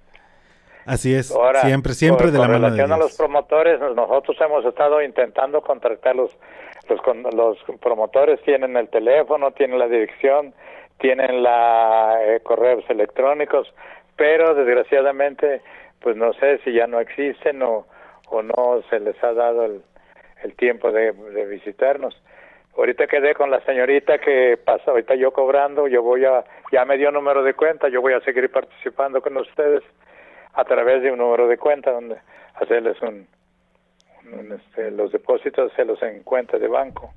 [0.84, 4.36] Así es, Ahora, siempre, siempre con- de la mano de relación a los promotores, nosotros
[4.42, 6.36] hemos estado intentando contactar los,
[7.34, 10.52] los promotores, tienen el teléfono, tienen la dirección,
[10.98, 13.72] tienen la eh, correos electrónicos,
[14.16, 15.62] pero desgraciadamente,
[16.00, 17.86] pues no sé si ya no existen o,
[18.28, 19.82] o no se les ha dado el,
[20.44, 21.12] el tiempo de,
[21.46, 22.14] visitarnos.
[22.76, 26.98] Ahorita quedé con la señorita que pasa, ahorita yo cobrando, yo voy a, ya me
[26.98, 29.82] dio número de cuenta, yo voy a seguir participando con ustedes
[30.52, 32.16] a través de un número de cuenta donde
[32.54, 33.26] hacerles un,
[34.32, 37.12] un, este, los depósitos hacerlos en cuenta de banco.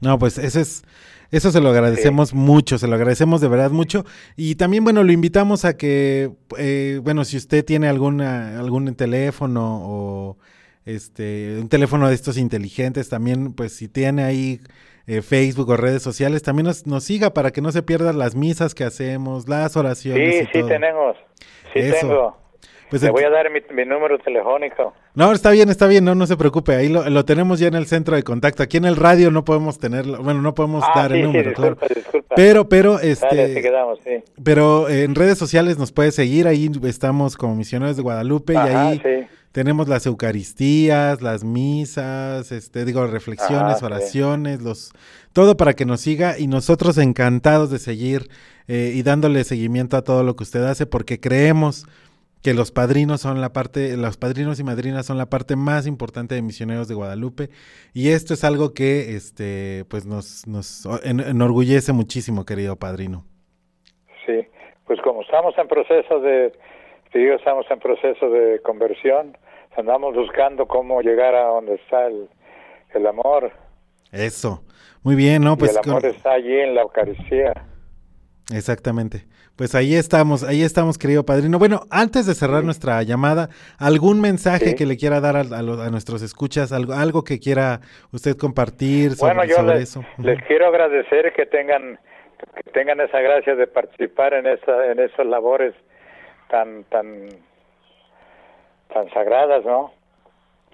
[0.00, 0.82] No, pues eso es,
[1.30, 4.04] eso se lo agradecemos mucho, se lo agradecemos de verdad mucho.
[4.36, 9.80] Y también, bueno, lo invitamos a que, eh, bueno, si usted tiene alguna, algún teléfono
[9.82, 10.38] o
[10.84, 14.60] este, un teléfono de estos inteligentes, también, pues si tiene ahí
[15.06, 18.34] eh, Facebook o redes sociales, también nos, nos siga para que no se pierdan las
[18.34, 20.34] misas que hacemos, las oraciones.
[20.34, 20.68] Sí, y sí todo.
[20.68, 21.16] tenemos.
[21.72, 21.96] Sí Eso.
[22.00, 22.39] tengo.
[22.90, 24.92] Pues Le ent- voy a dar mi, mi número telefónico.
[25.14, 27.74] No, está bien, está bien, no, no se preocupe, ahí lo, lo tenemos ya en
[27.74, 28.62] el centro de contacto.
[28.62, 31.26] Aquí en el radio no podemos tenerlo, bueno, no podemos Ah, dar sí, el sí,
[31.26, 31.94] número, disculpa, claro.
[31.94, 32.34] disculpa.
[32.34, 34.22] Pero, pero, Dale, este, quedamos, sí.
[34.42, 39.00] pero en redes sociales nos puede seguir, ahí estamos como misioneros de Guadalupe Ajá, y
[39.06, 43.84] ahí tenemos las Eucaristías, las misas, este, digo, reflexiones, sí.
[43.84, 44.92] oraciones, los,
[45.32, 48.28] todo para que nos siga y nosotros encantados de seguir
[48.68, 51.86] eh, y dándole seguimiento a todo lo que usted hace porque creemos
[52.42, 56.34] que los padrinos son la parte, los padrinos y madrinas son la parte más importante
[56.34, 57.50] de Misioneros de Guadalupe
[57.92, 63.26] y esto es algo que, este, pues nos, nos en- enorgullece muchísimo, querido padrino.
[64.26, 64.46] Sí,
[64.86, 66.52] pues como estamos en proceso de,
[67.12, 69.36] te digo, estamos en proceso de conversión,
[69.76, 72.28] andamos buscando cómo llegar a donde está el,
[72.94, 73.52] el amor.
[74.12, 74.64] Eso,
[75.02, 75.52] muy bien, ¿no?
[75.52, 77.52] y Pues el amor con- está allí en la Eucaristía.
[78.52, 79.26] Exactamente.
[79.60, 81.58] Pues ahí estamos, ahí estamos, querido padrino.
[81.58, 84.74] Bueno, antes de cerrar nuestra llamada, ¿algún mensaje Sí.
[84.74, 86.72] que le quiera dar a, a los- a nuestros escuchas?
[86.72, 87.80] Algo, algo que quiera
[88.10, 90.00] usted compartir sobre, Bueno, yo sobre les, eso.
[90.00, 90.22] Ujú.
[90.22, 91.98] les quiero agradecer que tengan
[92.64, 95.74] que tengan esa gracia de participar en esa en esas labores
[96.48, 97.28] tan tan
[98.94, 99.92] tan sagradas, ¿no?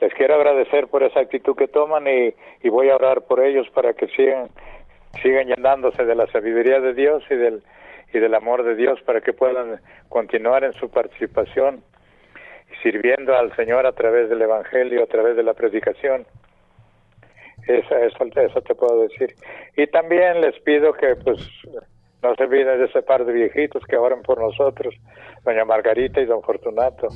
[0.00, 2.32] Les quiero agradecer por esa actitud que toman y,
[2.62, 4.48] y voy a orar por ellos para que sigan
[5.22, 7.64] sigan llenándose de la sabiduría de Dios y del
[8.12, 11.82] y del amor de Dios para que puedan continuar en su participación
[12.82, 16.26] sirviendo al Señor a través del Evangelio, a través de la predicación.
[17.66, 19.34] Eso, eso, eso te puedo decir.
[19.76, 21.38] Y también les pido que pues
[22.22, 24.94] no se olviden de ese par de viejitos que oran por nosotros,
[25.44, 27.08] doña Margarita y don Fortunato.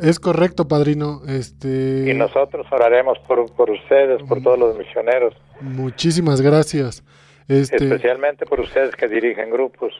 [0.00, 1.20] Es correcto, padrino.
[1.28, 7.04] Este, Y nosotros oraremos por, por ustedes, por todos los misioneros, muchísimas gracias.
[7.50, 9.92] Este, especialmente por ustedes que dirigen grupos.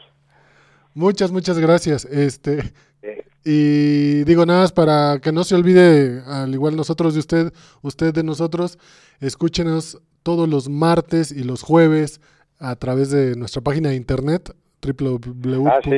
[0.94, 2.04] muchas, muchas gracias.
[2.04, 2.62] Este,
[3.02, 3.08] Sí.
[3.44, 8.12] y digo nada más para que no se olvide, al igual nosotros de usted, usted
[8.12, 8.78] de nosotros,
[9.20, 12.20] escúchenos todos los martes y los jueves
[12.58, 14.54] a través de nuestra página de internet
[15.66, 15.90] Ah, sí,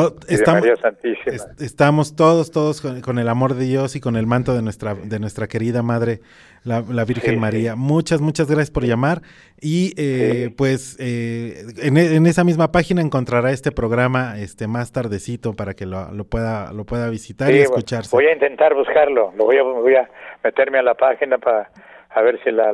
[0.00, 1.34] To- y de estamos, María Santísima.
[1.34, 4.62] est- estamos todos, todos con, con el amor de Dios y con el manto de
[4.62, 6.20] nuestra, de nuestra querida madre,
[6.64, 7.72] la, la Virgen Sí, María.
[7.72, 7.78] sí.
[7.78, 9.22] Muchas, muchas gracias por llamar.
[9.60, 10.54] Y eh, Sí.
[10.56, 15.74] pues eh, en, e- en esa misma página encontrará este programa este más tardecito para
[15.74, 18.10] que lo, lo pueda, lo pueda visitar y escucharse.
[18.14, 19.32] Voy a intentar buscarlo.
[19.36, 20.08] Lo voy a, voy a
[20.44, 21.70] meterme a la página para
[22.10, 22.72] a ver si la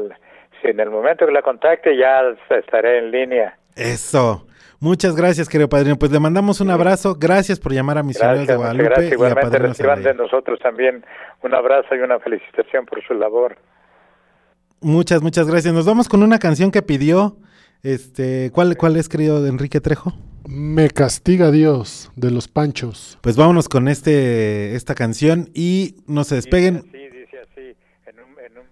[0.60, 2.20] si en el momento que la contacte ya
[2.56, 3.58] estaré en línea.
[3.76, 4.46] Eso.
[4.82, 5.96] Muchas gracias, querido padrino.
[5.96, 7.14] Pues le mandamos un abrazo.
[7.14, 9.06] Gracias por llamar a Misioneros Gracias, de Guadalupe gracias.
[9.06, 11.04] y a Igualmente Padrinos reciban de nosotros también
[11.44, 13.56] un abrazo y una felicitación por su labor.
[14.80, 15.72] Muchas, muchas gracias.
[15.72, 17.36] Nos vamos con una canción que pidió.
[17.84, 20.14] Este, ¿cuál, cuál es, querido Enrique Trejo?
[20.48, 23.18] Me castiga Dios de los Panchos.
[23.22, 26.82] Pues vámonos con este, esta canción y no se despeguen.
[26.90, 27.76] Sí, dice así,
[28.06, 28.66] en un, en un-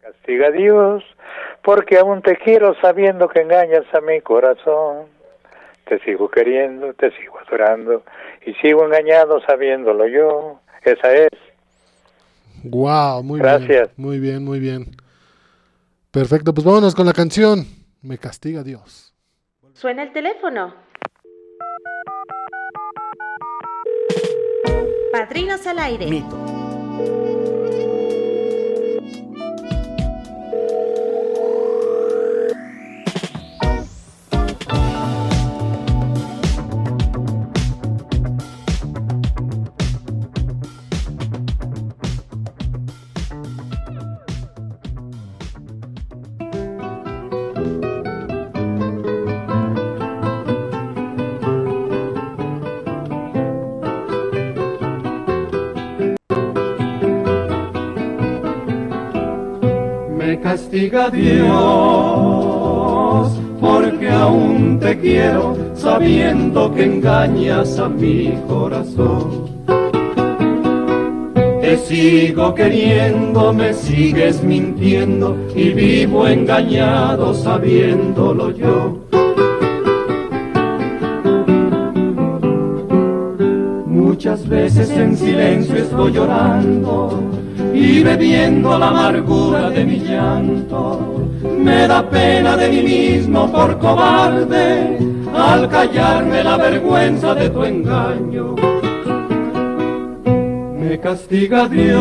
[0.00, 1.02] Castiga Dios,
[1.66, 5.08] porque aún te quiero sabiendo que engañas a mi corazón.
[5.88, 8.04] Te sigo queriendo, te sigo adorando
[8.46, 10.60] y sigo engañado sabiéndolo yo.
[10.84, 11.30] Esa es.
[12.62, 13.68] Wow, muy Gracias.
[13.68, 13.90] bien.
[13.96, 14.84] Muy bien, muy bien.
[16.12, 17.64] Perfecto, pues vámonos con la canción.
[18.00, 19.12] Me castiga Dios.
[19.72, 20.72] Suena el teléfono.
[25.10, 26.22] Padrinos al aire.
[60.26, 61.46] Me castiga Dios
[63.60, 69.46] porque aún te quiero sabiendo que engañas a mi corazón.
[71.60, 78.98] Te sigo queriendo, me sigues mintiendo y vivo engañado sabiéndolo yo.
[83.86, 87.35] Muchas veces en silencio estoy llorando
[87.76, 91.28] y bebiendo la amargura de mi llanto.
[91.58, 94.98] Me da pena de mí mismo por cobarde
[95.34, 98.54] al callarme la vergüenza de tu engaño.
[100.78, 101.94] Me castiga Dios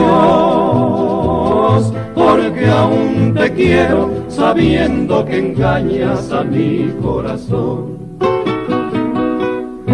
[2.14, 7.96] porque aún te quiero sabiendo que engañas a mi corazón.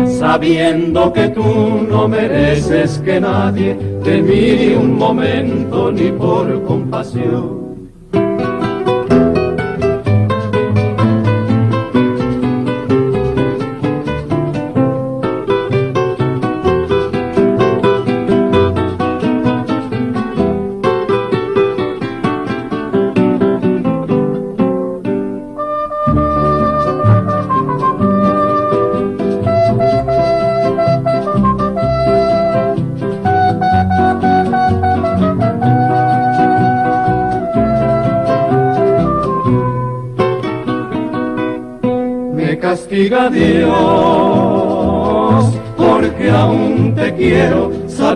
[0.05, 7.60] Sabiendo que tú no mereces que nadie te mire un momento ni por compasión.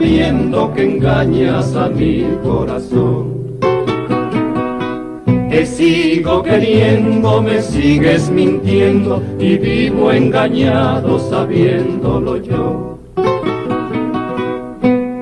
[0.05, 3.57] Sabiendo que engañas a mi corazón.
[5.49, 12.99] Te sigo queriendo, me sigues mintiendo y vivo engañado sabiéndolo yo.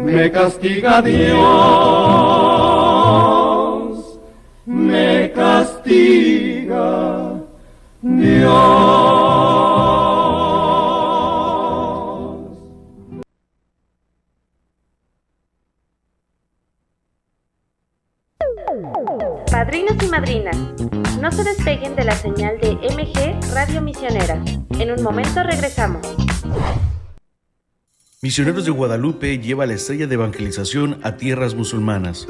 [0.04, 1.40] Me castiga Dios,
[4.66, 7.36] me castiga
[8.02, 9.03] Dios.
[20.14, 20.56] Madrinas,
[21.20, 24.40] no se despeguen de la señal de MG Radio Misionera.
[24.78, 26.06] En un momento regresamos.
[28.22, 32.28] Misioneros de Guadalupe lleva la estrella de evangelización a tierras musulmanas.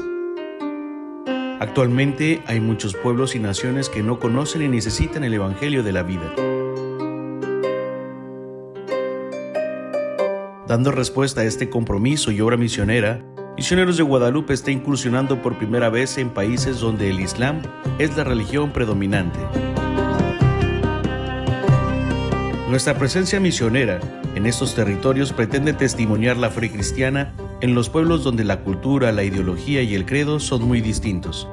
[1.60, 6.02] Actualmente hay muchos pueblos y naciones que no conocen y necesitan el Evangelio de la
[6.04, 6.32] vida.
[10.66, 13.22] Dando respuesta a este compromiso y obra misionera,
[13.56, 17.62] Misioneros de Guadalupe está incursionando por primera vez en países donde el Islam
[18.00, 19.38] es la religión predominante.
[22.68, 24.00] Nuestra presencia misionera
[24.34, 29.22] en estos territorios pretende testimoniar la fe cristiana en los pueblos donde la cultura, la
[29.22, 31.46] ideología y el credo son muy distintos.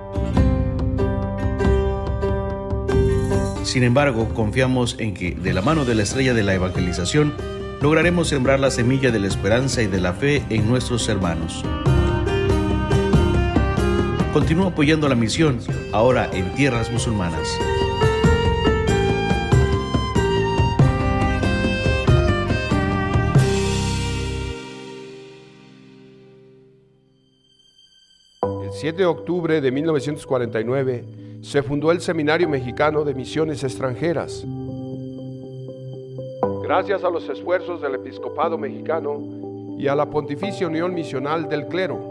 [3.61, 7.35] Sin embargo, confiamos en que, de la mano de la estrella de la evangelización,
[7.79, 11.63] lograremos sembrar la semilla de la esperanza y de la fe en nuestros hermanos.
[14.33, 15.59] Continúa apoyando la misión,
[15.91, 17.59] ahora en tierras musulmanas.
[28.41, 31.05] El 7 de octubre de 1949
[31.41, 34.45] se fundó el Seminario Mexicano de Misiones Extranjeras.
[36.63, 39.19] Gracias a los esfuerzos del Episcopado Mexicano
[39.77, 42.10] y a la Pontificia Unión Misional del Clero,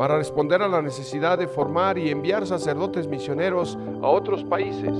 [0.00, 4.94] para responder a la necesidad de formar y enviar sacerdotes misioneros a otros países.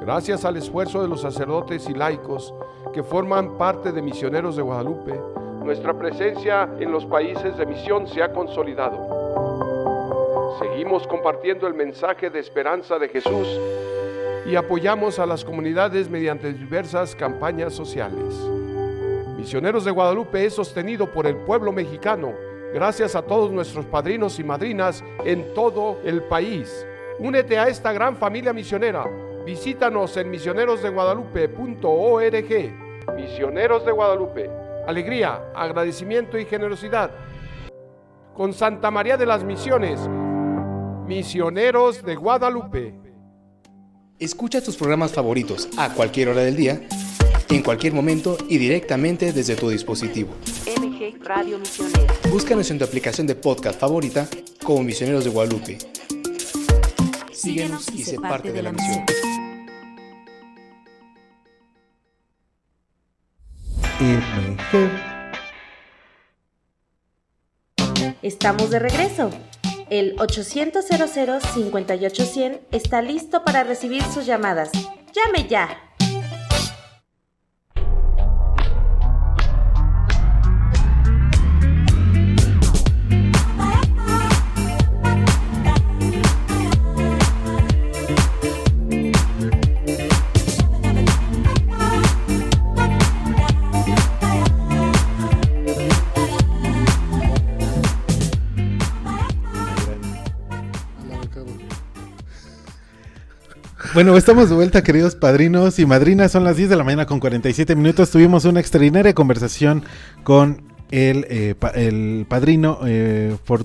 [0.00, 2.54] Gracias al esfuerzo de los sacerdotes y laicos
[2.92, 5.20] que forman parte de Misioneros de Guadalupe,
[5.64, 8.96] nuestra presencia en los países de misión se ha consolidado.
[10.60, 13.48] Seguimos compartiendo el mensaje de esperanza de Jesús
[14.46, 18.36] y apoyamos a las comunidades mediante diversas campañas sociales.
[19.36, 24.44] Misioneros de Guadalupe es sostenido por el pueblo mexicano Gracias a todos nuestros padrinos y
[24.44, 26.86] madrinas en todo el país.
[27.18, 29.06] Únete a esta gran familia misionera.
[29.44, 33.14] Visítanos en misionerosdeguadalupe.org.
[33.14, 34.50] Misioneros de Guadalupe.
[34.86, 37.10] Alegría, agradecimiento y generosidad.
[38.34, 40.00] Con Santa María de las Misiones.
[41.06, 42.94] Misioneros de Guadalupe.
[44.18, 46.80] Escucha tus programas favoritos a cualquier hora del día,
[47.50, 50.30] en cualquier momento y directamente desde tu dispositivo.
[51.12, 52.14] Radio Misionera.
[52.30, 54.26] Búscanos en tu aplicación de podcast favorita
[54.64, 55.78] como Misioneros de Guadalupe.
[57.32, 59.04] Síguenos y sé parte de la misión.
[64.00, 64.90] MG.
[68.22, 69.30] Estamos de regreso.
[69.90, 74.70] El 800 58100 está listo para recibir sus llamadas.
[75.12, 75.93] ¡Llame ya!
[103.94, 106.32] Bueno, estamos de vuelta, queridos padrinos y madrinas.
[106.32, 108.10] Son las 10 de la mañana con 47 minutos.
[108.10, 109.84] Tuvimos una extraordinaria conversación
[110.24, 113.64] con el, eh, pa- el padrino eh, For-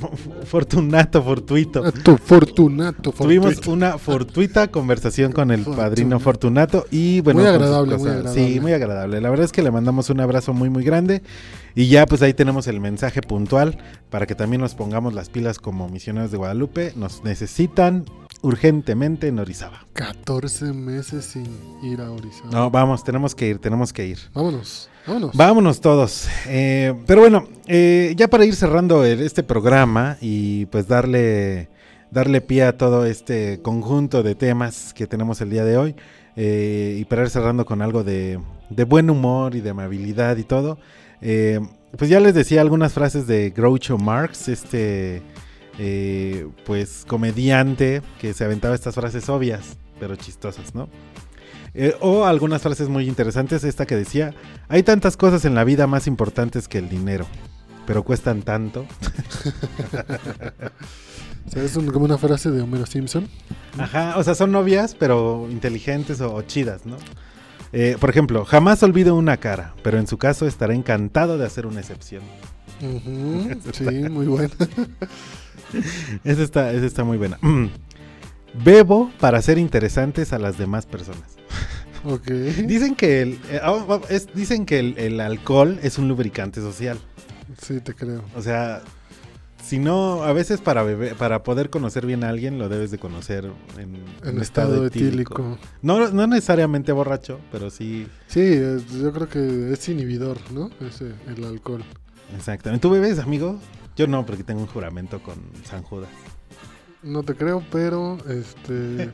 [0.46, 1.92] Fortunato Fortuito.
[1.92, 3.70] Tu fortunato, Tuvimos fortuito.
[3.72, 8.46] una fortuita conversación con el padrino Fortunato y bueno, Muy agradable, muy agradable.
[8.52, 9.20] Sí, muy agradable.
[9.20, 11.20] La verdad es que le mandamos un abrazo muy muy grande
[11.74, 13.76] y ya pues ahí tenemos el mensaje puntual
[14.08, 16.94] para que también nos pongamos las pilas como misioneros de Guadalupe.
[16.96, 18.06] Nos necesitan
[18.42, 19.86] urgentemente en Orizaba.
[19.92, 21.46] 14 meses sin
[21.82, 22.50] ir a Orizaba.
[22.50, 24.18] No, vamos, tenemos que ir, tenemos que ir.
[24.34, 25.36] Vámonos, vámonos.
[25.36, 26.28] Vámonos todos.
[26.46, 31.68] Eh, pero bueno, eh, ya para ir cerrando el- este programa y pues darle,
[32.10, 35.94] darle pie a todo este conjunto de temas que tenemos el día de hoy
[36.36, 40.44] eh, y para ir cerrando con algo de, de buen humor y de amabilidad y
[40.44, 40.78] todo,
[41.20, 41.60] eh,
[41.98, 45.22] pues ya les decía algunas frases de Groucho Marx, este
[45.82, 50.88] eh, pues comediante que se aventaba estas frases obvias pero chistosas, ¿no?
[51.72, 54.34] Eh, o algunas frases muy interesantes, esta que decía,
[54.68, 57.26] hay tantas cosas en la vida más importantes que el dinero,
[57.86, 58.86] pero cuestan tanto.
[61.52, 61.76] ¿Sabes?
[61.76, 63.28] Un- como una frase de Homero Simpson.
[63.78, 66.96] Ajá, o sea, son novias, pero inteligentes o, o chidas, ¿no?
[67.72, 71.66] Eh, por ejemplo, jamás olvido una cara, pero en su caso estará encantado de hacer
[71.66, 72.22] una excepción.
[73.72, 74.54] Sí, muy buena.
[76.24, 77.38] Esa está, esa está muy buena.
[78.64, 81.36] Bebo para ser interesantes a las demás personas.
[82.66, 86.60] Dicen que el, eh, ah, ah, es- dicen que el, el alcohol es un lubricante
[86.60, 86.98] social.
[87.60, 88.22] Sí, te creo.
[88.34, 88.80] O sea,
[89.62, 92.98] si no, a veces para beber, para poder conocer bien a alguien, lo debes de
[92.98, 95.58] conocer en, En estado etílico.
[95.82, 98.06] No, no necesariamente borracho, pero sí.
[98.26, 98.58] Sí,
[99.00, 100.70] yo creo que es inhibidor, ¿no?
[100.80, 101.84] Ese, el alcohol.
[102.34, 102.80] Exactamente.
[102.82, 103.60] ¿Tú bebes, amigo?
[104.00, 106.08] Yo no, porque tengo un juramento con San Judas.
[107.02, 109.10] No te creo, pero este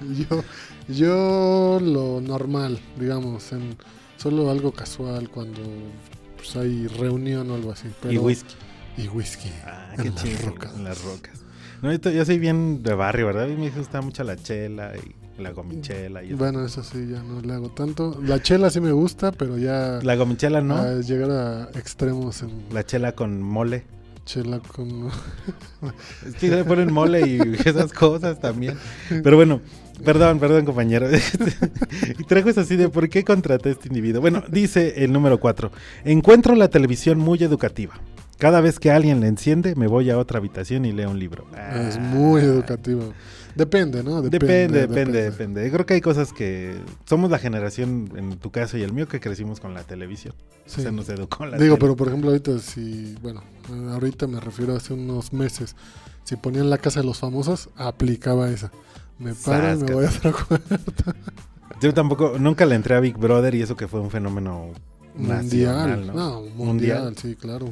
[0.28, 0.44] yo
[0.88, 3.78] yo lo normal, digamos, en
[4.18, 5.62] solo algo casual cuando
[6.36, 7.88] pues, hay reunión o algo así.
[8.10, 8.56] y whisky.
[8.98, 9.48] Y whisky.
[9.64, 10.74] Ah, en qué las rocas.
[10.76, 11.40] En las rocas.
[11.80, 13.44] No, yo, yo soy bien de barrio, ¿verdad?
[13.44, 16.22] A mí me gusta mucho la chela y la gomichela.
[16.22, 16.36] Y eso.
[16.36, 18.20] Bueno, eso sí, ya no le hago tanto.
[18.22, 19.98] La chela sí me gusta, pero ya...
[20.02, 20.76] La gomichela no.
[20.76, 23.86] a llegar a extremos en La chela con mole.
[24.24, 25.08] Chela con...
[26.26, 28.78] Es que le ponen mole y esas cosas también.
[29.08, 29.60] Pero bueno,
[30.04, 31.08] perdón, perdón, compañero.
[32.18, 34.20] y traigo eso así de por qué contraté a este individuo.
[34.20, 35.70] Bueno, dice el número 4.
[36.04, 37.94] Encuentro la televisión muy educativa.
[38.38, 41.46] Cada vez que alguien la enciende, me voy a otra habitación y leo un libro.
[41.74, 43.12] Es muy educativo.
[43.54, 44.22] Depende, ¿no?
[44.22, 48.78] Depende, depende, depende, Yo creo que hay cosas que somos la generación, en tu caso
[48.78, 50.34] y el mío, que crecimos con la televisión.
[50.66, 50.82] Sí.
[50.82, 51.80] Se nos educó la Digo, tele.
[51.80, 53.42] pero por ejemplo, ahorita si, bueno,
[53.90, 55.74] ahorita me refiero a hace unos meses,
[56.24, 58.70] si ponían la casa de los famosos, aplicaba esa.
[59.18, 61.14] Me paro y me voy a otra cuarta.
[61.82, 64.70] Yo tampoco, nunca le entré a Big Brother y eso que fue un fenómeno
[65.16, 66.12] nacional, Mundial, ¿no?
[66.14, 67.68] no, mundial, sí, claro.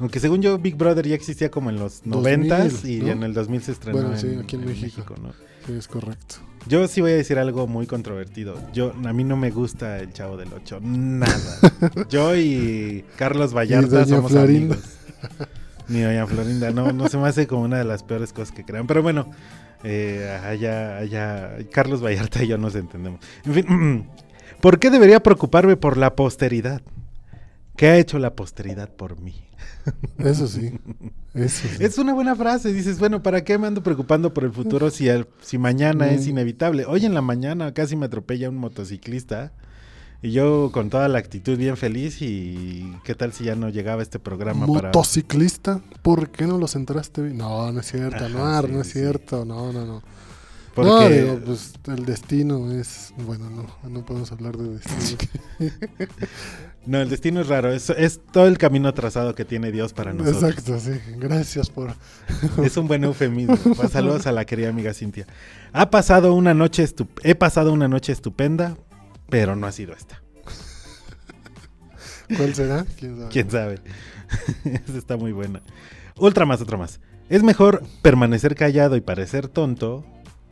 [0.00, 3.08] Aunque según yo, Big Brother ya existía como en los 2000, 90 y ¿no?
[3.08, 5.14] en el 2000 se estrenó Bueno, sí, en, aquí en México.
[5.20, 5.32] ¿no?
[5.66, 6.36] Sí, es correcto.
[6.66, 8.56] Yo sí voy a decir algo muy controvertido.
[8.72, 11.34] Yo a mí no me gusta el Chavo del Ocho, nada.
[12.10, 14.74] yo y Carlos Vallarta somos Florinda.
[14.74, 14.90] amigos.
[15.88, 18.64] Ni Doña Florinda, no, no se me hace como una de las peores cosas que
[18.64, 18.86] crean.
[18.86, 19.30] Pero bueno,
[19.82, 23.20] eh, allá, allá, Carlos Vallarta y yo nos entendemos.
[23.44, 24.08] En fin,
[24.60, 26.82] ¿por qué debería preocuparme por la posteridad?
[27.80, 29.34] ¿Qué ha hecho la posteridad por mí?
[30.18, 30.78] Eso sí.
[31.34, 31.82] Eso sí.
[31.82, 32.74] Es una buena frase.
[32.74, 36.26] Dices, bueno, ¿para qué me ando preocupando por el futuro si, al- si mañana es
[36.26, 36.30] Mm.
[36.30, 36.84] inevitable?
[36.84, 39.52] Hoy en la mañana casi me atropella un motociclista
[40.20, 44.02] y yo con toda la actitud bien feliz y qué tal si ya no llegaba
[44.02, 44.88] este programa para...
[44.88, 47.22] Motociclista, ¿por qué no lo centraste?
[47.22, 48.92] No, no es cierto, Ajá, no, sí, no es sí.
[48.98, 50.02] cierto, no, no, no.
[50.74, 55.18] Porque- No, digo, pues el destino es, bueno, no, no podemos hablar de destino.
[56.86, 57.70] No, el destino es raro.
[57.70, 60.42] Es, es todo el camino trazado que tiene Dios para nosotros.
[60.42, 60.92] Exacto, sí.
[61.18, 61.92] Gracias por...
[62.64, 63.54] Es un buen eufemismo.
[63.76, 65.26] Pues, saludos a la querida amiga Cintia.
[65.74, 68.78] Ha pasado una noche estup- he pasado una noche estupenda,
[69.28, 70.22] pero no ha sido esta.
[72.36, 72.86] ¿Cuál será?
[72.98, 73.28] ¿Quién sabe?
[73.30, 73.78] ¿Quién sabe?
[74.64, 75.60] Esa está muy buena.
[76.16, 76.98] Otra más, otra más.
[77.28, 80.04] Es mejor permanecer callado y parecer tonto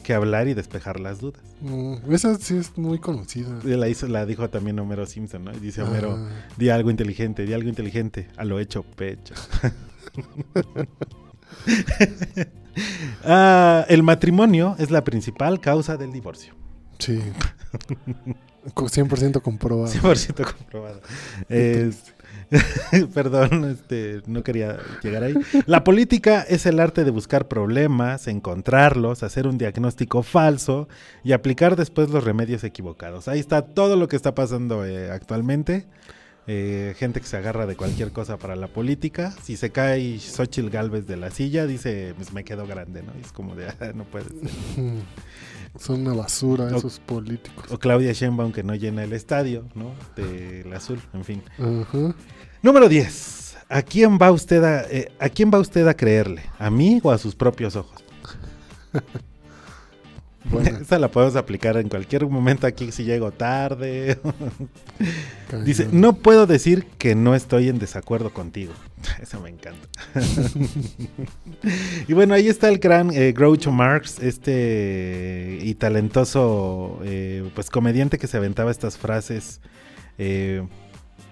[0.08, 1.42] que hablar y despejar las dudas.
[1.60, 3.58] Mm, esa sí es muy conocida.
[3.62, 5.52] La, hizo, la dijo también Homero Simpson, ¿no?
[5.52, 6.30] Y dice Homero, Ah.
[6.56, 9.34] di algo inteligente, di algo inteligente, a lo hecho pecho.
[13.24, 16.54] Ah, el matrimonio es la principal causa del divorcio.
[17.00, 17.20] Sí.
[18.74, 19.88] Co- 100% comprobado.
[19.92, 21.00] 100% comprobado.
[21.48, 21.90] Eh,
[23.14, 25.34] perdón, este, no quería llegar ahí.
[25.66, 30.88] La política es el arte de buscar problemas, encontrarlos, hacer un diagnóstico falso
[31.24, 33.28] y aplicar después los remedios equivocados.
[33.28, 35.86] Ahí está todo lo que está pasando eh, actualmente.
[36.50, 39.34] Eh, gente que se agarra de cualquier cosa para la política.
[39.42, 43.12] Si se cae Xochitl Galvez de la silla, dice, pues me quedo grande, ¿no?
[43.18, 44.34] Y es como de, "Ah, no puede ser.
[45.78, 47.66] Son una basura O- esos políticos.
[47.70, 49.92] O Claudia Sheinbaum que no llena el estadio, ¿no?
[50.16, 51.42] Del azul, en fin.
[52.62, 53.56] Número 10.
[53.68, 56.42] ¿A quién va usted a, eh, a quién va usted a creerle?
[56.58, 58.02] ¿A mí o a sus propios ojos?
[60.50, 60.78] Buena.
[60.80, 64.18] Esa la podemos aplicar en cualquier momento aquí si llego tarde.
[65.64, 68.72] Dice, no puedo decir que no estoy en desacuerdo contigo.
[69.22, 69.88] Eso me encanta.
[72.08, 78.18] y bueno, ahí está el gran eh, Groucho Marx, este y talentoso eh, pues comediante
[78.18, 79.60] que se aventaba estas frases
[80.18, 80.66] eh,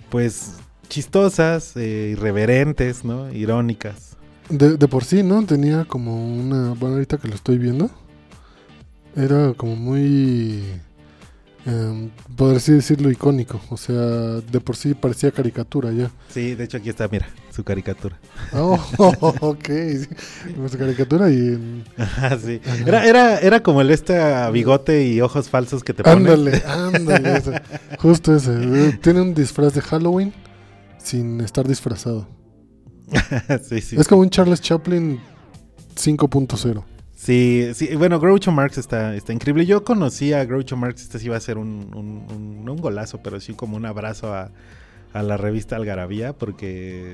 [0.08, 0.54] pues
[0.88, 3.30] chistosas, eh, irreverentes, ¿no?
[3.32, 4.16] Irónicas.
[4.48, 5.44] De, de por sí, ¿no?
[5.44, 6.74] Tenía como una...
[6.74, 7.90] Bueno, ahorita que lo estoy viendo.
[9.16, 10.62] Era como muy...
[12.54, 13.60] así decirlo icónico.
[13.70, 16.10] O sea, de por sí parecía caricatura ya.
[16.28, 18.18] Sí, de hecho aquí está, mira, su caricatura.
[18.52, 18.78] Oh,
[19.40, 19.68] ok.
[20.70, 21.34] Su caricatura y...
[21.36, 22.60] en- Ajá, sí.
[22.64, 22.76] Ajá.
[22.86, 24.16] Era, era, era como el este
[24.52, 26.16] bigote y ojos falsos que te pones.
[26.18, 27.36] Ándale, ándale.
[27.38, 27.62] ese.
[27.98, 28.52] Justo ese.
[28.52, 30.32] Eh, Tiene un disfraz de Halloween
[30.98, 32.28] sin estar disfrazado.
[33.68, 33.96] sí, sí.
[33.98, 35.20] Es como un Charles Chaplin
[35.94, 36.82] 5.0.
[37.26, 39.66] Sí, sí, bueno, Groucho Marx está, está increíble.
[39.66, 42.80] Yo conocí a Groucho Marx, este sí iba a ser un, un- un- no un
[42.80, 44.52] golazo, pero sí como un abrazo a,
[45.12, 47.12] la revista Algarabía, porque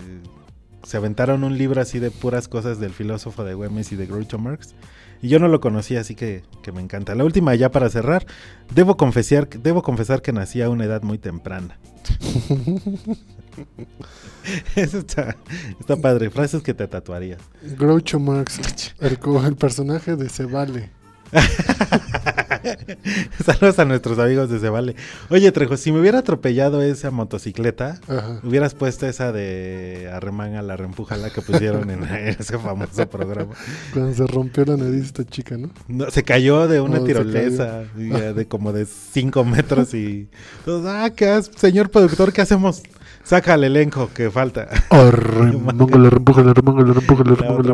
[0.82, 4.38] se aventaron un libro así de puras cosas del filósofo de Güemes y de Groucho
[4.38, 4.74] Marx.
[5.22, 7.14] Y yo no lo conocía, así que, que me encanta.
[7.14, 8.26] La última ya para cerrar,
[8.74, 11.78] debo confesar, debo confesar que nací a una edad muy temprana.
[14.76, 15.36] Eso está,
[15.78, 17.40] está padre, frases que te tatuarías.
[17.78, 19.18] Groucho Marx, el,
[19.57, 20.90] personaje de Se Vale.
[23.44, 24.96] Saludos a nuestros amigos de Cebale.
[25.30, 28.40] Oye, Trejo, si me hubiera atropellado esa motocicleta, Ajá.
[28.42, 33.55] hubieras puesto esa de arremángala, reempújala que pusieron en, ese famoso programa.
[33.92, 35.70] Cuando se rompió la nariz esta chica, ¿no?
[35.88, 40.28] No, se cayó de una se tirolesa de como de 5 metros y...
[40.64, 42.82] todos, ah, ¿qué has- señor productor, ¿qué hacemos?
[43.25, 44.68] Saca el elenco que falta.
[44.91, 46.11] Arremángala.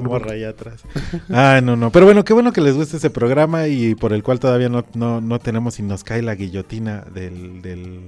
[0.03, 0.83] morra allá atrás.
[1.31, 1.91] Ah, no, no.
[1.91, 4.85] Pero bueno, qué bueno que les guste ese programa y por el cual todavía no,
[4.95, 8.01] no, no tenemos y nos cae la guillotina del, del-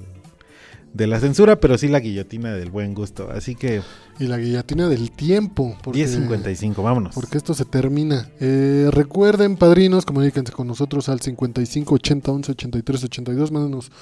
[0.93, 3.31] de la censura, pero sí la guillotina del buen gusto.
[3.33, 3.81] Así que
[4.19, 5.79] Y la guillotina del tiempo.
[5.85, 7.15] porque- 10.55, vámonos.
[7.15, 8.29] Porque esto se termina.
[8.41, 13.53] Eh, recuerden, padrinos, comuníquense con nosotros al 55 80 11 83 82.
[13.53, 13.93] Mándenos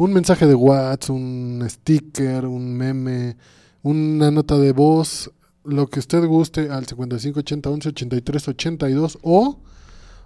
[0.00, 3.36] un mensaje de WhatsApp, un sticker, un meme,
[3.82, 5.30] una nota de voz,
[5.64, 9.58] lo que usted guste al 55 80 11 83 82 o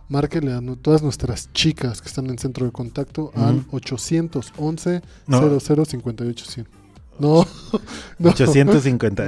[0.08, 3.76] márquele a nu- todas nuestras chicas que están en centro de contacto al Ujú.
[3.78, 5.40] 811 No.
[5.60, 6.66] 00 58 100.
[7.18, 7.46] No,
[8.18, 8.30] no.
[8.30, 9.24] 850.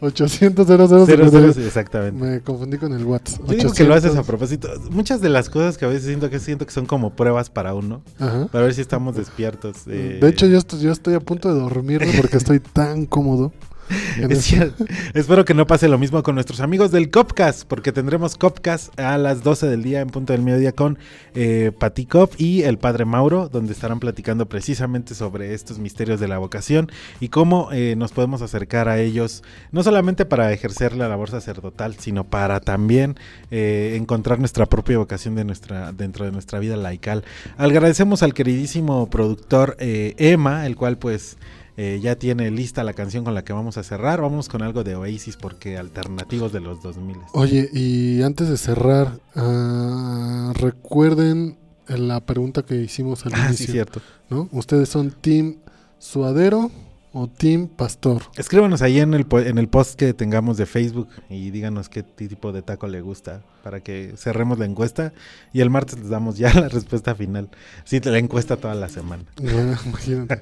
[0.00, 1.52] 800 00 Cero, cero, 58.
[1.54, 2.24] sí, exactamente.
[2.24, 3.40] Me confundí con el WhatsApp.
[3.46, 4.26] Yo digo que lo haces a 800.
[4.26, 4.68] propósito.
[4.90, 7.74] Muchas de las cosas que a veces siento que siento que son como pruebas para
[7.74, 8.02] uno.
[8.18, 8.46] Ajá.
[8.50, 9.76] Para ver si estamos despiertos.
[9.86, 10.18] eh.
[10.20, 13.52] De hecho, yo estoy, yo estoy a punto de dormirme porque estoy tan cómodo.
[15.14, 19.18] Espero que no pase lo mismo con nuestros amigos del Copcast, porque tendremos Copcast a
[19.18, 20.98] las 12 del día en punto del mediodía con
[21.34, 21.72] eh,
[22.08, 26.90] Cop y el padre Mauro, donde estarán platicando precisamente sobre estos misterios de la vocación
[27.20, 31.96] y cómo eh, nos podemos acercar a ellos, no solamente para ejercer la labor sacerdotal,
[31.98, 33.16] sino para también
[33.50, 37.24] eh, encontrar nuestra propia vocación de nuestra, dentro de nuestra vida laical.
[37.56, 41.36] Agradecemos al queridísimo productor eh, Emma, el cual pues
[41.80, 44.20] eh, ya tiene lista la canción con la que vamos a cerrar.
[44.20, 47.16] Vamos con algo de Oasis porque alternativos de los 2000.
[47.34, 51.56] Oye, y antes de cerrar, ah, recuerden
[51.86, 54.00] la pregunta que hicimos al Ah, sí, cierto.
[54.28, 54.48] ¿no?
[54.50, 55.58] ¿Ustedes son Team
[56.00, 56.72] Suadero
[57.12, 58.22] o Team Pastor?
[58.36, 62.52] Escríbanos ahí en el, en el post que tengamos de Facebook y díganos qué tipo
[62.52, 65.12] de taco le gusta para que cerremos la encuesta
[65.52, 67.48] y el martes les damos ya la respuesta final.
[67.84, 69.24] Sí, la encuesta toda la semana.
[69.48, 70.38] Ah, imagínate.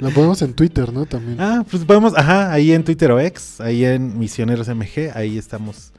[0.00, 1.06] La ponemos en Twitter, ¿no?
[1.06, 1.40] También.
[1.40, 5.92] Ah, pues podemos, ajá, ahí en Twitter o X, ahí en Misioneros MG, ahí estamos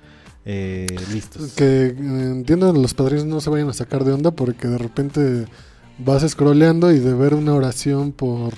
[0.46, 1.54] eh, listos.
[1.54, 5.46] Que eh, entiendo los padrinos no se vayan a sacar de onda porque de repente
[5.98, 8.54] vas scrolleando y de ver una oración por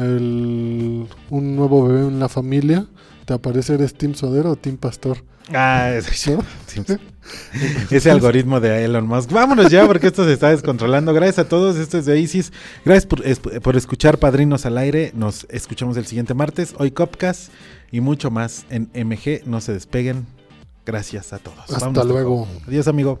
[0.00, 2.86] el, un nuevo bebé en la familia,
[3.24, 5.18] te aparece eres Team Suadero o Team Pastor.
[5.52, 6.38] Ah, ese,
[7.90, 9.30] ese algoritmo de Elon Musk.
[9.32, 11.12] Vámonos ya porque esto se está descontrolando.
[11.12, 11.76] Gracias a todos.
[11.76, 12.52] Esto es de Isis.
[12.84, 15.12] Gracias por, es- por escuchar Padrinos al aire.
[15.14, 16.74] Nos escuchamos el siguiente martes.
[16.78, 17.50] Hoy Copcast
[17.90, 19.46] y mucho más en MG.
[19.46, 20.26] No se despeguen.
[20.86, 21.58] Gracias a todos.
[21.60, 22.48] Hasta Vámonos, luego.
[22.66, 23.20] Adiós, amigo.